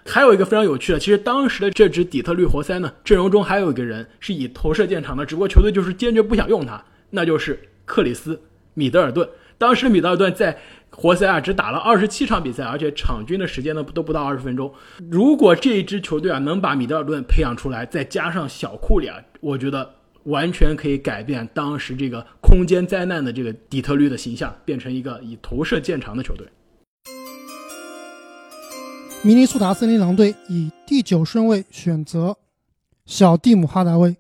[0.06, 8.40] 还有一个非常有趣的，其实当时的这支底特律活塞呢，阵容中还有一个人是以投射见长的，只不过球队就是坚决不想用他，那就是克里斯
[8.74, 9.28] 米德尔顿。
[9.58, 10.56] 当时米德尔顿在
[10.90, 14.72] 活塞啊只打了二十七场比赛，而且场均的时间呢都不到二十分钟。
[15.10, 26.46] 如果这一支球队啊能把米德尔顿培养出来，再加上小库里啊，我觉得完全可以改变当时这个空间灾难的这个底特律的形象，变成一个以投射见长的球队。
[29.22, 32.36] 明尼苏达森林狼队以第九顺位选择
[33.04, 34.16] 小蒂姆哈达威。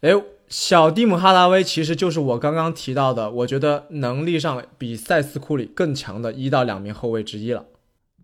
[0.00, 0.10] 哎。
[0.48, 7.64] 小蒂姆·哈达威其实就是我刚刚提到的，我觉得能力上比塞斯·库里更强的一到两名后卫之一了。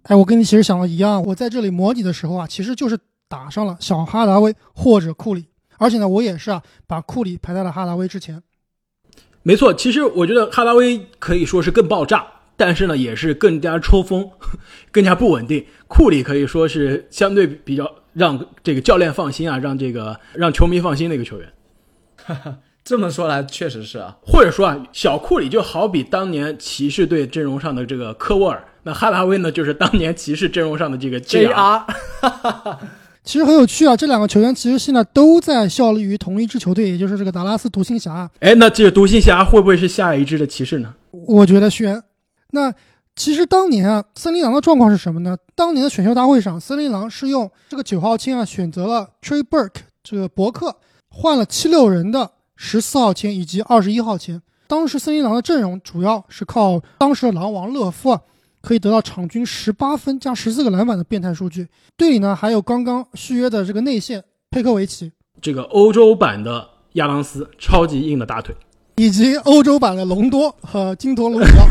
[0.05, 5.47] 哎，我跟你其实想的一样，我在这里模拟的时候啊，其实就是打上了小哈达威或者库里，
[5.79, 8.41] 而且呢，我也是啊，把库里排在了哈达威之前。
[9.43, 12.25] 没错，其实我觉得哈达威可以说是更爆炸，
[12.65, 14.31] 但是呢，也是更加抽风，
[14.93, 15.67] 更加不稳定。
[15.89, 21.49] 库里可以说是相对比较让这个教练放心啊，让这个让球迷放心的一个球员。
[22.85, 24.17] 这么说来，确实是啊。
[24.25, 31.83] 或者说啊，小库里就好比当年骑士队阵容上的这个科沃尔，那哈达威呢，就是当年骑士阵容上的这个 JR。
[33.25, 38.31] 其实很有趣啊，这两个球员其实现在都在效力于同一支球队，也就是这个达拉斯独行侠。
[38.39, 40.95] 哎，那这个独行侠会不会是下一支的骑士呢？
[41.27, 42.01] 我觉得悬。
[42.53, 42.73] 那
[43.15, 45.37] 其实当年啊，森林狼的状况是什么呢？
[45.55, 50.77] 当年的选秀大会上，森林狼是用这个九号签啊选择了 Trey Burke 这个伯克，
[51.11, 54.41] 换了七六人的十四号签以及二十一号签。
[54.67, 58.21] 当时森林狼的阵容主要是靠当时的狼王勒夫啊。
[58.63, 61.67] 可以得到场均十八分加十四个篮板的变态数据。
[61.97, 65.11] 队里呢还有刚刚续约的这个内线佩科维奇，
[65.41, 68.55] 这个欧洲版的亚当斯，超级硬的大腿，
[68.97, 71.67] 以及欧洲版的隆多和金陀卢比奥，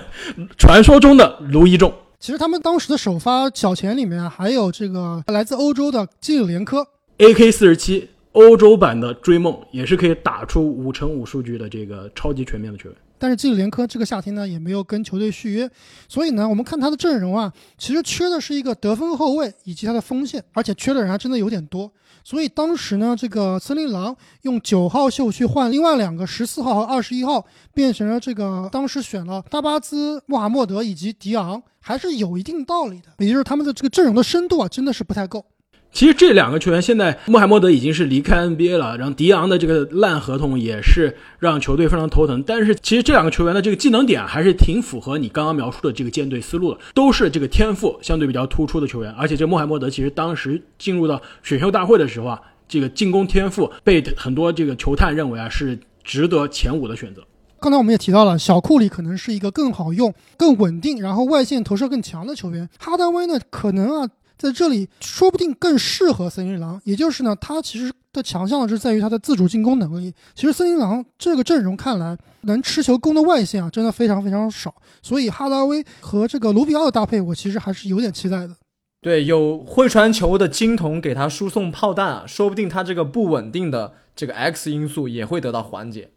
[0.58, 1.92] 传说中的卢一仲。
[2.18, 6.86] 其实他们当时的首发小前里面还有这个来自欧洲的基里连科
[7.18, 12.98] ，AK 四十七，欧洲版的追梦，也是可以打出五乘五数据的这个超级全面的球员。
[13.18, 15.70] 但是基里连科这个夏天呢也没有跟球队续约，
[16.06, 21.90] 所以呢，我们看他的阵容啊，其实缺的是一个得分后卫以及他的锋线，而且缺的人还真的有点多。
[22.26, 33.10] 所以当时呢，这个森林狼用九号秀去换另外两个十四号和二十一号，变成了这个当时选了大巴兹、穆罕默德以及迪昂，还是有一定道理的。
[33.24, 35.44] 也就是他们的这个阵容的深度啊，真的是不太够。
[35.92, 42.44] 其实这两个球员现在，穆罕默德已经是离开 NBA 了，然后迪昂的这个烂合同也是让球队非常头疼。
[42.46, 49.10] 但是其实这两个球员的这个技能点还是挺符合你刚刚描述的这个舰队思路的，都是这个天赋相对比较突出的球员。
[49.12, 57.22] 而且这穆罕默德其实当时进入到选秀大会的时候啊，这个进攻天赋被很多这个球探认为啊是值得前五的选择。
[57.58, 62.68] 刚才我们也提到了，小库里可能是一个更好用、更稳定，然后外线投射更强的球员。
[62.78, 64.10] 哈登威呢，可能啊。
[64.38, 70.12] 在这里说不定更适合森林狼，也就是呢，他其实的强项是在于他的自主进攻能力。
[70.34, 74.74] 其实森林狼这个阵容看来，能持球攻的外线啊，真的非常非常少。
[75.02, 78.54] 所以哈达威和这个卢比奥的搭配，我其实还是有点期待的。
[79.00, 86.10] 对，有会传球的金童给他输送炮弹啊，说不定他这个不稳定的这个 X 因素也会得到缓解。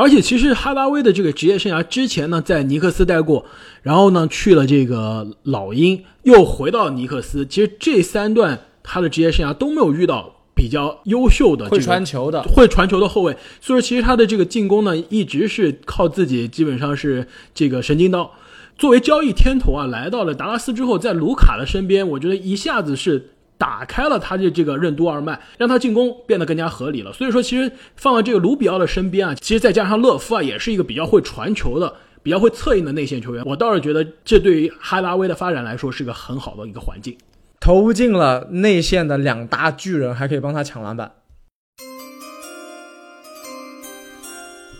[0.00, 3.44] 而且其实哈达威的这个职业生涯之前呢，在尼克斯待过，
[3.82, 7.44] 然后呢去了这个老鹰，又回到尼克斯。
[7.44, 18.32] 其实这三段他的职业生涯都没有遇到比较优秀的会传球的会传球的后卫，所以说其实他的这个进攻呢，一直是靠自己，基本上是这个神经刀。
[18.78, 23.32] 作为交易天头啊，来到了达拉斯之后，在卢卡的身边，我觉得一下子是。
[23.60, 27.12] 打开了他的这个任督二脉，让他进攻变得更加合理了。
[27.12, 33.44] 所以说，其实放到这个卢比奥的身边啊，其实再加上勒夫啊，也是一个比较会传球的、比较会策应的内线球员。
[33.44, 37.14] 我倒是觉得，这对于哈达威的发展来说是个很好的一个环境。
[37.60, 41.12] 投进了内线的两大巨人，还可以帮他抢篮板。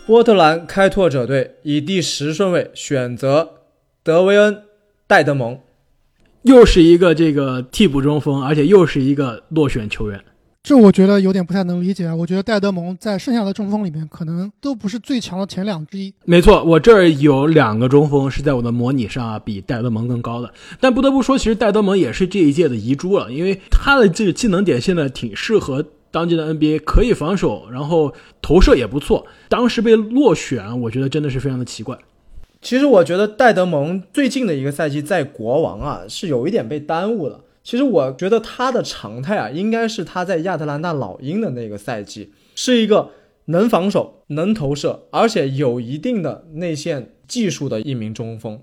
[0.07, 3.51] 波特兰开拓者队以第十顺位选择
[4.01, 4.55] 德维恩·
[5.05, 5.59] 戴德蒙。
[6.43, 10.19] 又是一个这个替补中锋，而且又是一个落选球员，
[10.63, 12.15] 这我觉得有点不太能理解啊。
[12.15, 16.13] 我觉得戴德蒙在剩下的中锋里面，可能都不是最强的前两之一。
[16.25, 20.51] 没错，我这儿有两个中锋是在我的模拟上啊，比戴德蒙更高的。
[20.79, 29.25] 但不得不说，其实戴德蒙也是这一届的遗珠了，因为他的这个技能点现在挺适合当今的 NBA，可以防守，然后投射也不错。
[29.47, 31.97] 当时被落选，我觉得真的是非常的奇怪。
[32.61, 37.43] 其实我觉得戴德蒙最近的一个赛季在国王啊是有一点被耽误了。
[37.63, 43.09] 其实我觉得他的常态啊应该是他在亚特兰大老鹰的那个赛季，是一个
[43.45, 48.61] 能防守、能投射，而且有一定的内线技术的一名中锋。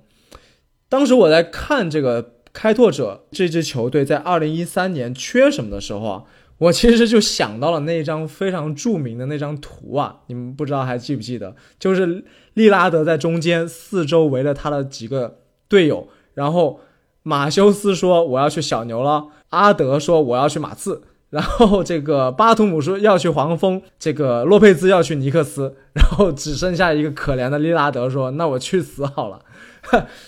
[0.89, 6.25] 当时我在看这个开拓者这支球队在二零一三年缺什么的时候啊，
[6.59, 11.57] 我其实就想到了那张非常著名的那张图啊，你们不知道还记不记得？
[11.81, 12.25] 就是。
[12.59, 16.09] 利拉德在中间，四周围了他的几个队友。
[16.35, 16.81] 然后
[17.23, 25.77] 马修斯说：“我要去小牛了。”阿德说：“我要去马刺。”然后这个巴图姆说：“要去黄蜂。”这个洛佩兹要去尼克斯。
[25.93, 29.41] 然后只剩下一个可怜的利拉德说：“那我去死好了。”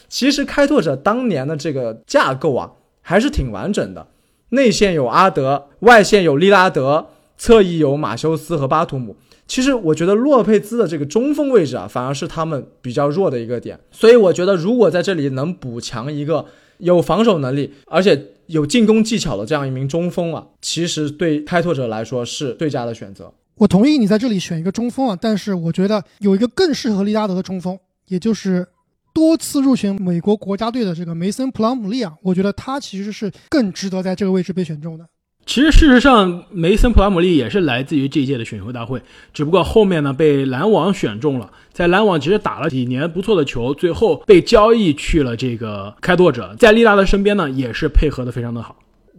[0.08, 4.06] 其实开拓者当年的这个架构啊，还是挺完整的。
[4.50, 9.16] 内线有阿德，外线有利拉德，侧翼有马修斯和巴图姆。
[9.50, 13.76] 其实我觉得洛佩兹的这个中锋位置啊，反而是他们比较弱的一个点。
[13.90, 16.46] 所以我觉得，如果在这里能补强一个
[16.78, 23.34] 有防守能力，而且有进攻技巧的这样一名中锋啊，其实对开拓者来说是最佳的选择。
[23.56, 27.76] 我同意你在这里选一个中锋啊，但是我觉得有一个更适合利拉德的中锋，
[28.06, 28.64] 也就是
[29.12, 35.04] 多次入选美国国家队的这个梅森·普朗姆利啊，我觉得他其实是更值得在这个位置被选中的。
[35.50, 39.02] 其实事实上，梅森普拉姆利也是来自于这一届的选秀大会，
[39.34, 48.76] 只不过后面呢被篮网选中了，在篮网其实打了几年不错的球，最后被交易去了这个开拓者，在利拉德身边呢也是配合的非常的好。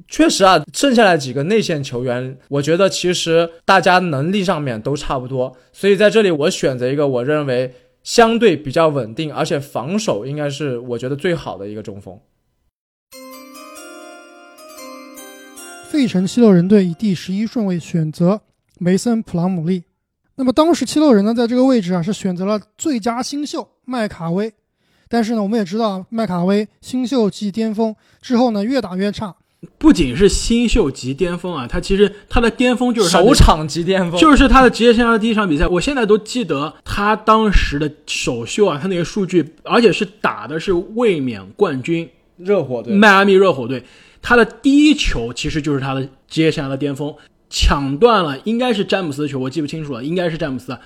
[0.07, 7.73] 确实啊，剩下来几个内线球员，我觉得其实大家能力上面都差不多，所以在这里我选择一个我认为
[8.03, 12.17] 相对比较稳定，而且防守应该是我觉得最好的一个中锋。
[15.91, 18.39] 费城七六人队以第十一顺位选择
[18.79, 19.83] 梅森·普朗姆利。
[20.35, 24.53] 那么当时七六人呢，在这个位置啊是选择了最佳新秀麦卡威。
[25.09, 29.35] 但是呢，我们也知道麦卡威新秀级巅峰之后呢，越打越差。
[29.77, 35.67] 不仅是新秀级巅峰啊，他其实他的巅峰就是首场级巅峰，就是他的职业生涯的第一场比赛。
[35.67, 43.83] 我现在都记得他当时的首秀啊，他那个数据，而且是打的是卫冕冠军热火队，迈阿密热火队。
[44.21, 47.15] 他的第一球其实就是他的职业生涯的巅峰，
[47.49, 50.77] 抢断了应该是詹姆斯的球，我记不清楚了，应该是詹姆斯。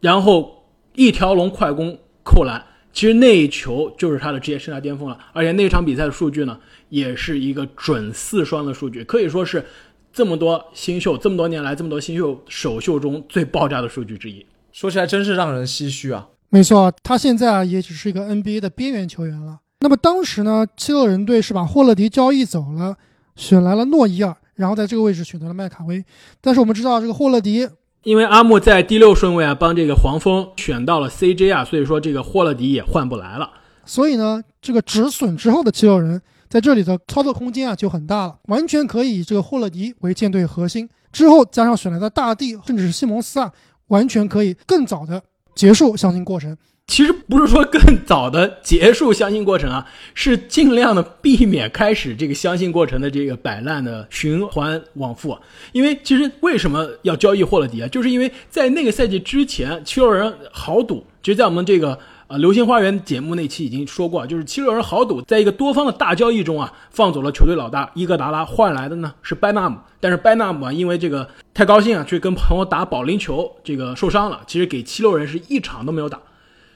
[0.00, 0.64] 然后
[0.94, 5.18] 一条龙快攻扣篮，其实那一球就是他的职业生涯巅峰了。
[5.32, 9.64] 而且那场比赛的数据呢，也是一个准四双的数据，可以说是
[10.12, 14.44] 这么多新秀这么多年来这么多新秀首秀中最爆炸的数据之一。
[14.72, 16.28] 说起来真是让人唏嘘啊！
[16.48, 19.60] 没错，他现在啊也只是一个 NBA 的边缘球员了。
[19.82, 22.94] 那么当时呢，七六人队是把霍勒迪交易走了，
[23.34, 26.04] 选来了诺伊尔，然后在这个位置选择了麦卡威。
[26.40, 27.66] 但是我们知道，这个霍勒迪
[28.02, 33.50] 因为阿木在第六顺位啊，帮这个黄蜂选到了 CJ 啊，所以说这个霍勒迪也换不来了。
[33.86, 43.50] 所以呢，这个止损之后的七六人在这里的操作空间啊就很大了，完全可以以这个霍勒迪为舰队核心，之后加上选来的大帝甚至是西蒙斯啊，
[43.88, 45.22] 完全可以更早的
[45.54, 46.56] 结束相亲过程。
[46.86, 55.38] 其实不是说更早的结束相亲过程啊， 是尽量的避免开始这个相亲过程的这个摆烂的循环往复。
[55.70, 57.86] 因为其实为什么要交易霍勒迪啊？
[57.86, 61.06] 就是因为在那个赛季之前，七六人豪赌。
[61.22, 61.96] 就，在我们这个
[62.30, 69.76] 啊流星花园节目那期已经说过，就是七六人豪赌，在一个多方的大交易中啊，放走了球队老大伊戈达拉，换来的呢是拜纳姆。
[69.98, 74.42] 但是拜纳姆啊，因为这个太高兴啊，去跟朋友打保龄球，这个受伤了。
[74.46, 76.20] 其实给七六人是一场都没有打。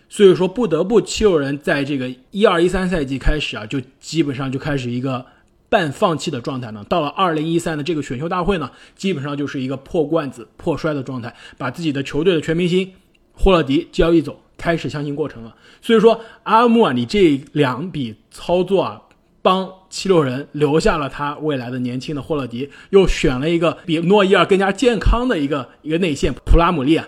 [0.09, 5.25] 所以说，不得不七六人在这个一二一三赛季开始啊，就基本上就开始一个
[5.69, 6.85] 半放弃的状态呢。
[6.89, 12.91] 到了二零一三的这个选秀大会呢，基本上就是一个破罐子破摔的状态，把自己的球队的全明星
[13.33, 15.55] 霍勒迪交易走，开始相信过程了。
[15.81, 19.03] 所以说，阿木啊，你这两笔操作啊，
[19.43, 27.07] 帮七六人留下了他未来的年轻的霍勒迪，又选了一个比诺伊尔更加健康的一个一个内线普拉姆利啊，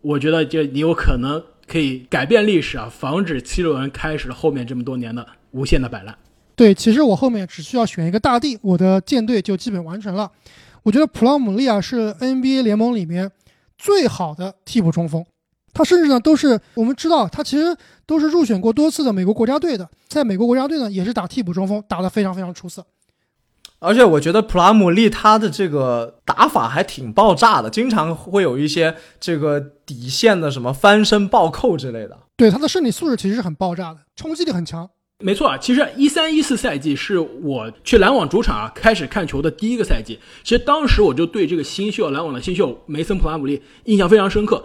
[0.00, 1.42] 我觉得就你有可能。
[1.70, 6.12] 可以改变历史啊，防止七六人开始后面这么多年的无限的摆烂。
[6.56, 10.28] 对，其实我后面只需要选一个大帝，我的舰队就基本完成了。
[10.82, 13.30] 我觉得普拉姆利啊是 NBA 联盟里面
[13.78, 15.24] 最好的替补中锋，
[15.72, 22.84] 他甚至呢都是我们知道他其实都是入选过多次的美国国家队的，在美国国家队呢也是打替补中锋，打得非常非常出色。
[23.82, 32.18] 而且我觉得普拉姆利他的这个打法还挺爆炸的，经常会有一些这个底线的什么翻身暴扣之类的。
[32.36, 34.90] 对他的身体素质其实是很爆炸的，冲击力很强。
[35.22, 40.18] 没错啊，其实一三一四赛季是我去篮网主场啊开始看球的第一个赛季。
[40.42, 44.62] 其实当时我就对这个新秀篮网的新秀梅森普拉姆利印象非常深刻。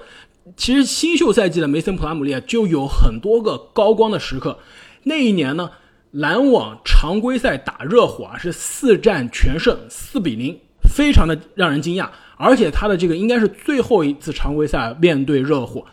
[0.56, 4.60] 其实新秀赛季的梅森普拉姆利啊就有很多个高光的时刻。
[5.04, 5.72] 那一年呢？
[6.12, 10.58] 篮网常规赛打热火啊，是四战全胜，四比零，
[10.90, 12.08] 非常的让人惊讶。
[12.38, 15.86] 而且他的这个应该是最后一次常规赛面对热火，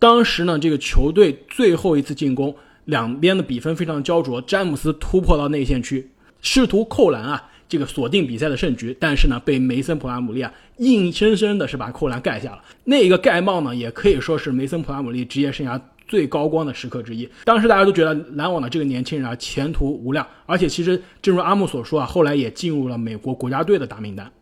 [0.00, 2.56] 当时呢，这个球队最后一次进攻，
[2.86, 6.10] 两边的比分非常焦灼，詹姆斯突破到内线区，
[6.42, 8.96] 试图扣篮啊，这个锁定比赛的胜局。
[8.98, 12.62] 但是呢，被梅森普拉姆利啊硬生生的是把扣篮盖下了。
[12.84, 15.80] 那一个盖帽呢，也可以说是梅森普拉姆利职业生涯。
[16.08, 24.32] 最高光的时刻之一，当时大家都觉得篮网的这个年轻人啊前途无量，而且其实正如阿木所说啊，后来也进入了美国国家队的大名单。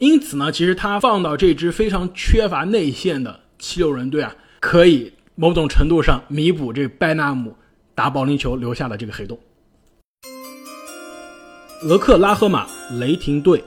[0.00, 7.54] 因此呢，其实他放到这支非常缺乏内线的七六人队啊，可以某种程度上弥补这拜纳姆
[7.94, 9.38] 打保龄球留下的这个黑洞。
[11.84, 12.66] 俄克拉荷马
[12.98, 13.62] 雷霆队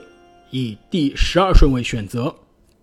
[0.50, 2.34] 以第十二顺位选择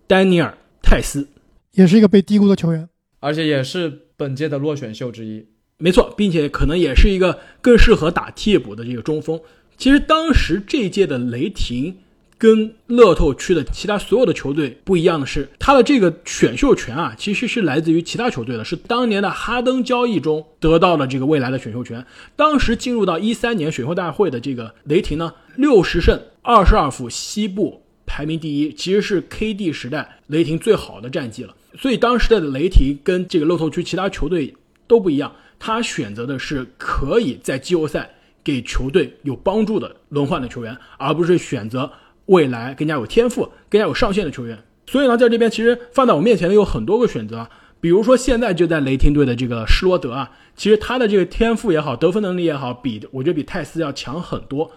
[0.06, 1.28] 丹尼尔泰斯，
[1.72, 2.88] 也是一个被低估的球员，
[3.20, 4.02] 而且也是。
[4.18, 9.38] 本届的落选秀之一，没错，并且可能也是一个更适合打替补的这个中锋。
[9.76, 11.98] 其实当时这届的雷霆
[12.38, 22.04] 跟乐透区的其他所有的球队不一样的是，他的这个选秀权啊，其实是来自于其他球队的，是当年的哈登交易中得到了这个未来的选秀权。
[22.36, 31.54] 当时进入到一三年选秀大会的这个雷霆呢，六十胜二十二负西部排名第一，其实是 KD 时代雷霆最好的战绩了。
[31.78, 34.54] 所以当时的雷霆跟这个乐透区其他球队
[34.86, 38.10] 都不一样，他选择的是可以在季后赛
[38.44, 41.90] 给球队有帮助的轮换的球员，而不是选择
[42.26, 44.58] 未来更加有天赋、更加有上限的球员。
[44.86, 47.48] 所以呢，在这边其实放在我面前的有很多个选择，
[47.80, 54.70] 比如说现在就在雷霆队的这个施罗德啊，其实他的这个天赋也好，得分能力也好，比我觉得比泰斯要强很多。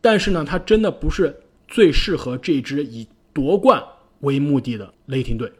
[0.00, 3.80] 但是呢，他真的不是最适合这支以夺冠
[4.20, 5.52] 为目的的雷霆队。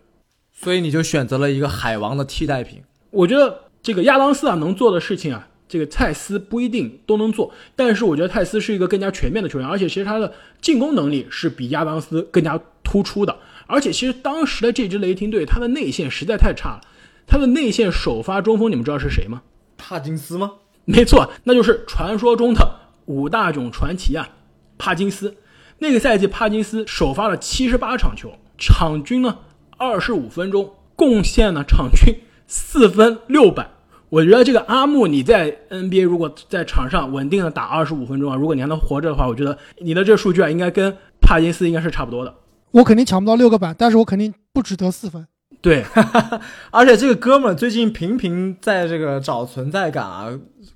[0.53, 2.83] 所以你就选择了一个海王的替代品。
[3.11, 7.51] 我觉得这个亚当斯啊能做的事情啊，这个泰斯不一定都能做。
[7.75, 13.35] 但是我觉得泰斯是一个更加全面的球员，而且其实他的进攻能力是比亚当斯更加突出的。
[13.67, 16.83] 而且其实当时的这支雷霆队，他的内线实在太差了。
[17.27, 19.41] 他的内线首发中锋，你们知道是谁吗？
[19.79, 20.53] 帕金斯吗？
[20.85, 24.29] 没错，那就是传说中的五大囧传奇啊，
[24.77, 25.37] 帕金斯。
[25.79, 29.39] 那个赛季，帕金斯首发了七十八场球，场均呢
[29.79, 32.15] 二十五分钟，贡献呢场均
[32.47, 33.71] 四分六板。
[34.13, 42.35] 我觉得这个阿木，你在 NBA 如果在场上稳定的打二十五分钟啊，如果你还能活着的话，我觉得你的这个数据啊，应该跟帕金斯应该是差不多的。
[42.73, 45.27] 我肯定抢不到六个板，但是我肯定不只得四分。
[45.63, 45.83] 对，
[46.71, 50.29] 而且这个哥们儿最近频频在这个找存在感啊，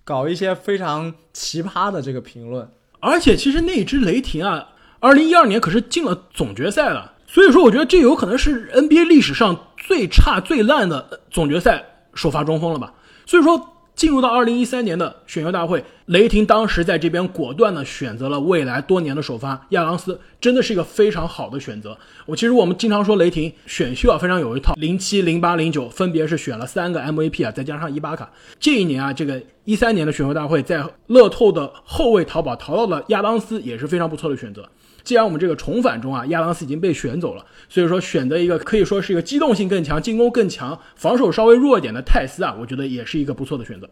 [0.02, 2.66] 搞一些非常奇葩的这个评论。
[3.00, 4.68] 而且其实那支雷霆啊，
[4.98, 11.84] 二零一二年可是进了总决赛了，所以说我觉得这有可能是 NBA 历史上最差最烂的总决赛
[12.16, 12.92] 首发中锋了吧。
[13.24, 13.72] 所以说。
[13.96, 21.96] 进入到二零一三年的选秀大会，雷霆当时在这边果断的选择了未来多年的首发亚当斯，真的是一个非常好的选择。
[22.26, 28.30] 我其实我们经常说雷霆选秀啊非常有一套，零七、零八、零九分别是选了三个 MVP 啊，再加上伊巴卡。
[28.60, 34.68] 这一年啊，这个一三年的选秀大会在乐透的后卫淘宝淘到了亚当斯，也是非常不错的选择。
[35.06, 43.88] 既然我们这个重返中啊，亚当斯已经被选走了，所以说选择一个可以说是一个机动性更强、进攻更强、防守稍微弱一点的泰斯啊，我觉得也是一个不错的选择。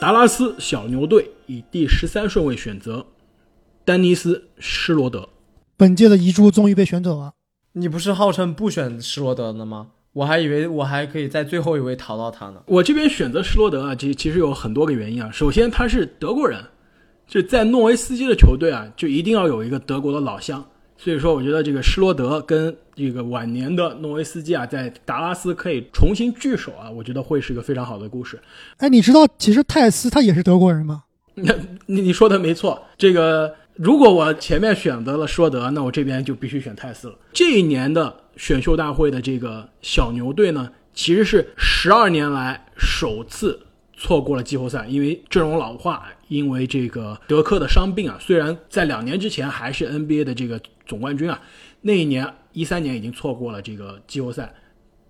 [0.00, 3.04] 达拉斯小牛队以第十三顺位选择
[3.84, 5.28] 丹尼斯施罗德，
[5.76, 7.34] 本届的遗珠终于被选走了。
[7.72, 9.88] 你不是号称不选施罗德的吗？
[10.14, 12.62] 我还以为我还可以在最后一位淘到他呢。
[12.64, 15.30] 我这边选择施罗德啊，其其实有很多个原因啊。
[15.30, 16.64] 首先他是德国人。
[17.30, 20.64] 就在诺维斯基的球队啊，就一定要有一个德国的老乡。
[20.98, 28.36] 所以说，我觉得这个施罗德跟这个晚年的诺维斯基啊，在达拉斯可以重新聚首啊，我觉得会是一个非常好的故事。
[28.78, 31.04] 哎，你知道其实泰斯他也是德国人吗？
[31.36, 31.54] 那
[31.86, 32.82] 你你说的没错。
[32.98, 37.14] 这个如果我前面选择了施罗德，那我这边就必须选泰斯了。
[37.32, 43.60] 这一年的选秀大会的这个小牛队呢，其实是十二年来首次
[43.96, 46.08] 错过了季后赛，因为阵容老化。
[46.30, 51.40] 因为这个德克的伤病啊，虽然在两年之前还是 NBA 的这个总冠军啊，
[51.80, 54.54] 那一年一三年已经错过了这个季后赛，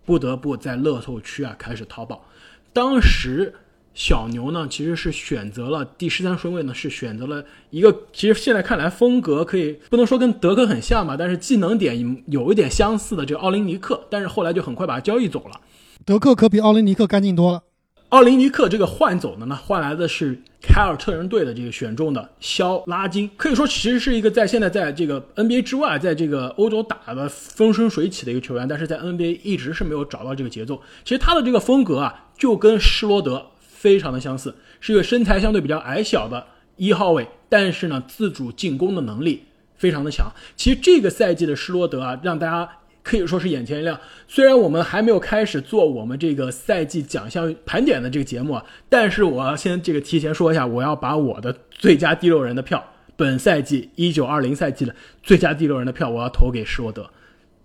[0.07, 2.25] 不得不在乐透区啊开始淘宝。
[2.73, 3.55] 当时
[3.93, 15.61] 小牛呢其实是选择了第十三顺位呢，是选择了一个其实现在看来风格可以不能说跟德克很像吧，但是技能点有一点相似的这个奥林尼克，但是后来就很快把他交易走了。
[16.07, 17.65] 德克可比奥林尼克干净多了。
[18.11, 30.83] 奥林尼克这个换走的呢，换来的是凯尔特人队的这个选中的肖拉金，可以说其实是一个在现在在这个 NBA 之外，在这个欧洲打的风生水起的一个球员，但是在 NBA 一直是没有找到这个节奏。
[31.05, 36.45] 其实他的这个风格啊，就跟施罗德非常的相似，是一个身材相对比较矮小的
[36.77, 39.45] 一号位，但是呢，自主进攻的能力
[39.77, 40.27] 非常的强。
[40.57, 42.69] 其实这个赛季的施罗德啊，让大家。
[43.03, 43.99] 可以说是眼前一亮。
[44.29, 52.85] 虽然我们还没有开始做我们这个赛季奖项盘点的这个节目啊，但是我要先这个提前说一下，我要把我的最佳第六人的票，
[53.17, 57.11] 本赛季一九二零赛季的最佳第六人的票，我要投给施罗德。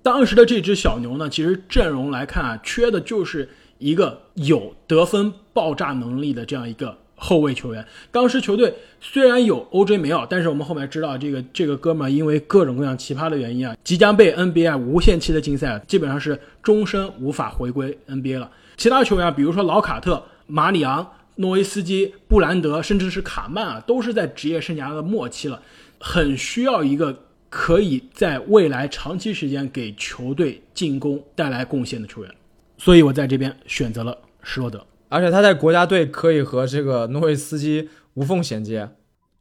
[0.02, 6.98] 当时的这支小牛呢，其实阵容来看啊，缺的就是一个有得分爆炸能力的这样一个。
[7.26, 8.71] 后卫球员，当时球队
[9.01, 18.51] 虽然有 OJ 梅奥，但是我们后面知道这个这个哥们儿因为各种各样奇葩的原因啊，即将被 NBA 无限期的禁赛，基本上是终身无法回归 NBA 了。
[18.78, 25.59] 其他球员，比如说老卡特、马里昂、诺维斯基、布兰德，甚至是卡曼啊，都是在职业生涯的末期了，
[25.99, 27.17] 很需要一个
[27.49, 32.32] 可以在未来长期时间给球队进攻带来贡献的球员。
[32.78, 34.86] 所以我在这边选择了施罗德。
[35.16, 38.89] 而且他在国家队可以和这个诺维斯基无缝衔接。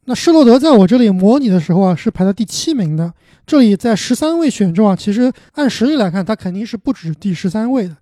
[0.05, 3.13] 那施罗德在我这里模拟的时候啊，是排在第七名的。
[3.45, 7.97] 这里在十三位选中啊，其实按实力来看，他肯定是不止第十三位的。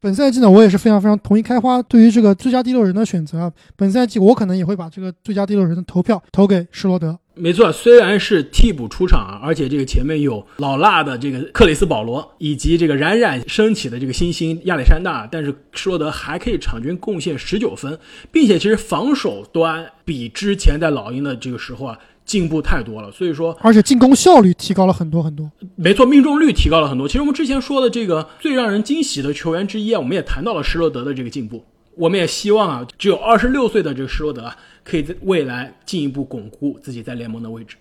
[0.00, 3.50] 本赛季呢，我也是非常非常同意开花对于这个最佳第六人的选择啊。
[3.74, 7.18] 本赛季我可能也会把这个最佳第六人的投票投给施罗德。
[7.36, 17.98] 没错，虽然是替补出场啊，而且这个前面有老辣的这个克里斯保罗，以及这个冉冉升起的这个新星亚历山大，但是施罗德还可以场均贡献十九分，
[18.30, 25.50] 并且其实防守端比之前在老鹰的这个时候啊进步太多了，所以说而且进攻效率提高了很多很多。
[25.74, 27.08] 没错，命中率提高了很多。
[27.08, 31.64] 其实我们之前说的这个最让人惊喜的球员之一啊，我们也谈到了施罗德的这个进步。
[31.96, 37.76] 我们也希望啊，只有二十六岁的这个施罗德啊，可以在未来进一步巩固自己在联盟的位置。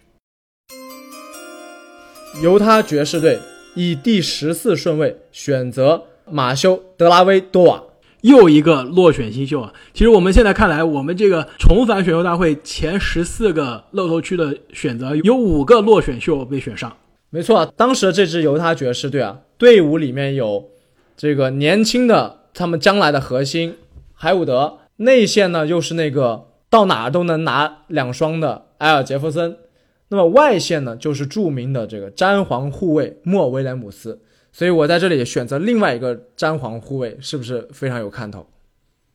[2.41, 3.37] 犹他爵士队
[3.75, 7.83] 以第十四顺位选择马修·德拉维多瓦，
[8.21, 9.73] 又一个落选新秀啊！
[9.93, 16.95] 其实我们现在看来，我们这个重返选秀大会前十四个漏头区的选择，有五个落选秀被选上。
[17.29, 20.69] 没错，当时这支犹他爵士队啊，队伍里面有
[21.17, 23.75] 这个年轻的他们将来的核心
[24.23, 29.57] 海伍德，内线呢又是那个到哪都能拿两双的埃尔杰弗森，
[30.07, 34.21] 那么外线呢就是著名的这个詹皇护卫莫威廉姆斯。
[34.53, 38.47] 所以我在这里选择另外一个詹皇护卫，是不是非常有看头？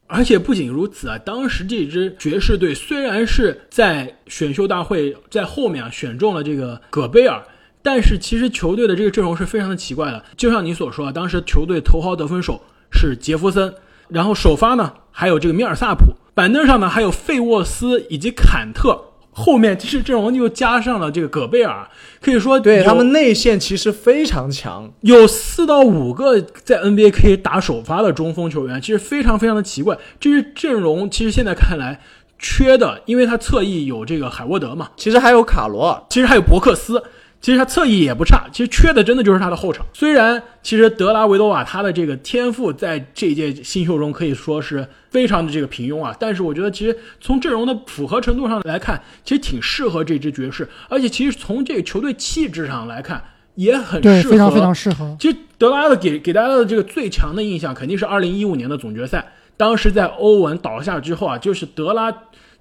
[0.09, 7.43] 而且不仅如此啊，当时这支爵士队虽然是在选秀大会在后面啊选中了这个戈贝尔，
[7.83, 10.23] 但是其实球队的这个阵容是非常的奇怪的。
[10.37, 12.61] 就像你所说啊，当时球队头号得分手
[12.93, 13.73] 是杰弗森，
[14.09, 19.05] 然后首发呢还有这个米尔萨普，板凳上呢还有费沃斯以及坎特。
[19.31, 21.89] 后面其实阵容又加上了这个戈贝尔，
[22.21, 29.97] 可以说对他们内线其实非常强，有四到五个在 NBA 可以打首发的中锋球员，其实非常非常的奇怪。
[30.19, 32.01] 这支阵容其实现在看来
[32.41, 37.01] 缺的，因为他侧翼有这个海沃德嘛，其实还有卡罗尔，其实还有伯克斯，
[37.41, 39.87] 其实他侧翼也不差，其实缺的真的就是他的后场。
[39.93, 53.23] 虽然其实德拉维多瓦他的这个天赋在这一届新秀中可以说是非常的这个平庸啊，但是我觉得其实从阵容的符合程度上来看，其实挺适合这支爵士，而且其实从这个球队气质上来看
[53.55, 54.31] 也很，适合。
[54.31, 55.17] 非常非常适合。
[55.21, 62.13] 其实德拉的给给大家的这个最强的印象肯定是二零一五年的总决赛，当时在欧文倒下之后啊，就是德拉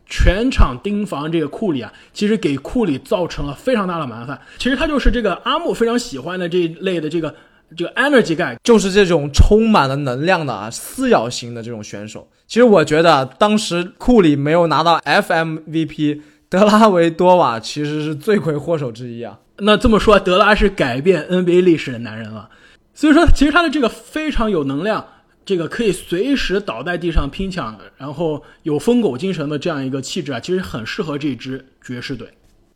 [0.08, 4.40] 全场盯防这个库里啊，其实给库里造成了非常大的麻烦。
[4.58, 7.34] 其实他就是这个阿木非常喜欢的这一类的这个
[7.76, 12.28] 这个 energy guy，就是这种充满了能量的啊，撕咬型的这种选手。
[12.48, 19.40] 其实我觉得啊当时库里没有拿到 FMVP，德拉维多瓦其实是罪魁祸首之一啊。
[19.60, 22.50] 那这么说，德拉是改变 NBA 历史的男人了。
[22.94, 25.06] 所以说，其实他的这个非常有能量，
[25.48, 32.28] 这个可以随时倒在地上拼抢，然后有疯狗精神的这样一个气质啊，其实很适合这支爵士队。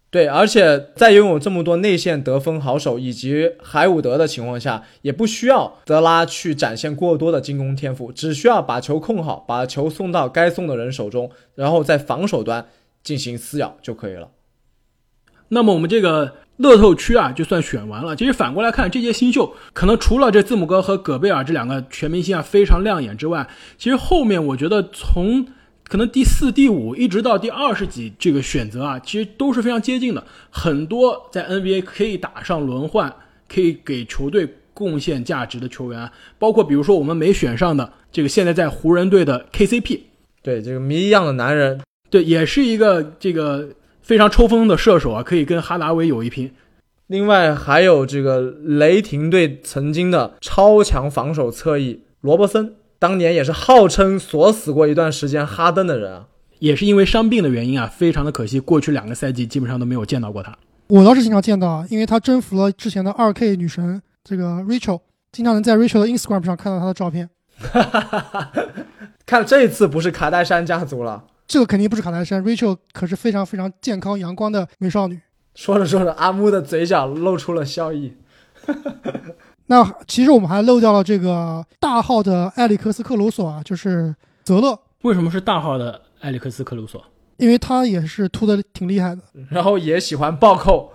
[0.09, 12.69] 对，而且在拥有这么多内线得分好手以及海伍德的情况下，也不需要德拉去展现过多的进攻天赋，只需要把球控好，把球送到该送的人手中，然后在防守端
[13.03, 14.31] 进行撕咬就可以了。
[15.49, 18.15] 那么我们这个乐透区啊，就算选完了。
[18.15, 23.47] 其实反过来看，这届新秀可能除了这字母哥和戈贝尔这两个全明星啊非常亮眼之外，
[23.77, 25.45] 其实后面我觉得从
[25.83, 30.23] 可能第四、第五一直到第二十几这个选择啊，其实都是非常接近的。
[30.49, 33.13] 很多在 NBA 可以打上轮换，
[33.49, 39.99] 可以给球队贡献价值的球员啊，包括比如说我们没选上的这个现在在湖人队的 KCP，
[40.41, 43.67] 对，这个谜一样的男人，对，也是一个这个
[44.01, 46.53] 非常抽风的射手啊，可以跟哈达威有一拼。
[47.07, 56.27] 另外还有这个雷霆队曾经的超强防守侧翼罗伯森，当年也是号称锁死过一段时间哈登的人啊。
[56.59, 60.55] 也是因为伤病的原因啊，非常的可惜，过去两个赛季基本上都没有见到过他。
[60.87, 67.29] 我倒是经常见到啊，因为他征服了之前的二 K 女神这个 Rachel，经常能在 Rachel 的 Instagram 上看到他的照片。
[69.25, 71.23] 看这次不是卡戴珊家族了。
[71.51, 75.19] 这个肯定不是卡戴珊，Rachel 可是非常非常健康阳光的美少女。
[75.53, 78.13] 说着说着，阿木的嘴角露出了笑意。
[79.67, 87.03] 那其实我们还漏掉了这个大号的埃里克斯·克鲁索啊，就是泽勒，为什么是大号的埃里克斯·克鲁索？
[87.35, 89.21] 因为他也是秃的挺厉害的。
[89.49, 90.93] 然后也喜欢暴扣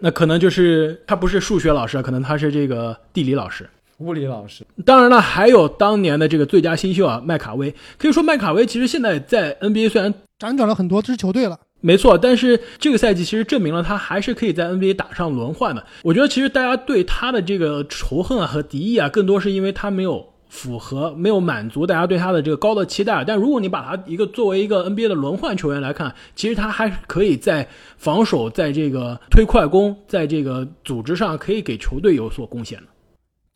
[0.00, 3.68] 那可能就是他不是数学老师，可能他是这个地理老师。
[3.98, 4.64] 物理老师。
[4.84, 7.74] 当然了，还有当年的这个最佳新秀啊，麦卡威。
[7.96, 11.58] 可以说，麦卡威其实现在在 NBA 虽然辗转了很多支球队了。
[11.80, 15.84] 没错，但是这个赛季其实证明了他还是可以在 NBA 打上轮换的。
[16.02, 23.24] 我觉得其实大家对他的这个仇恨啊和敌意啊，更多是因为他没有符合、没有满足大家对他的这个高的期待。
[23.24, 32.86] 但如果你把他一个作为一个 NBA 的轮换球员来看，其实他还是可以在防守、在这个推快攻、在这个组织上可以给球队有所贡献的。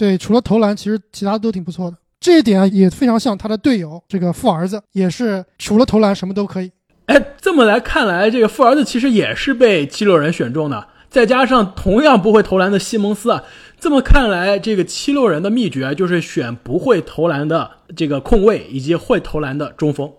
[0.03, 1.97] 对，除了投篮，其实其他都挺不错的。
[2.19, 6.73] 这一点啊，也非常像他的队友这个富儿子，也是除了投篮什么都可以。
[7.07, 13.45] 哎，这么来看来，这个富儿子其实也是被七六人选中的，再加上同样不会投篮的西蒙斯啊，
[13.79, 20.13] 这么看来，这个七六人的秘诀就是选不会投篮的这个控卫以及会投篮的中锋。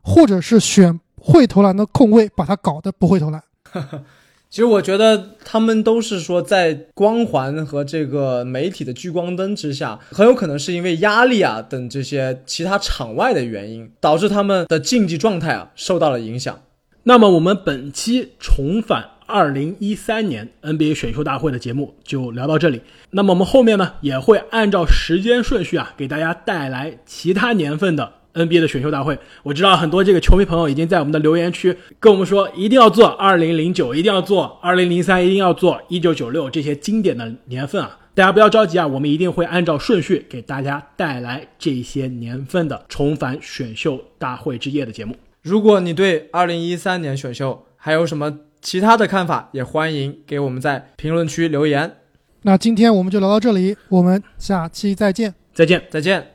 [0.00, 3.40] 或者是选会投篮的控卫，把他搞得不会投篮。
[4.52, 16.60] 其实我觉得他们都是说，在光环和这个媒体的聚光灯之下，很有可能是因为压力啊等这些其他场外的原因，导致他们的竞技状态啊受到了影响。
[17.04, 22.82] 那么我们本期重返二零一三年 NBA 选秀大会的节目就聊到这里。
[23.12, 28.12] 那么我们后面呢也会按照时间顺序啊，给大家带来其他年份的。
[28.34, 37.98] NBA 的选秀大会，我知道很多这个球迷朋友已经在我们的留言区跟我们说，一定要做2009，一定要做2003，一定要做1996这些经典的年份啊！
[38.14, 45.14] 大家不要着急啊，我们一定会按照顺序给大家带来这些年份的重返选秀大会之夜的节目。
[45.42, 51.96] 如果你对2013年选秀还有什么其他的看法，也欢迎给我们在评论区留言。
[52.42, 56.31] 那今天我们就聊到这里，我们下期再见，再见，再见。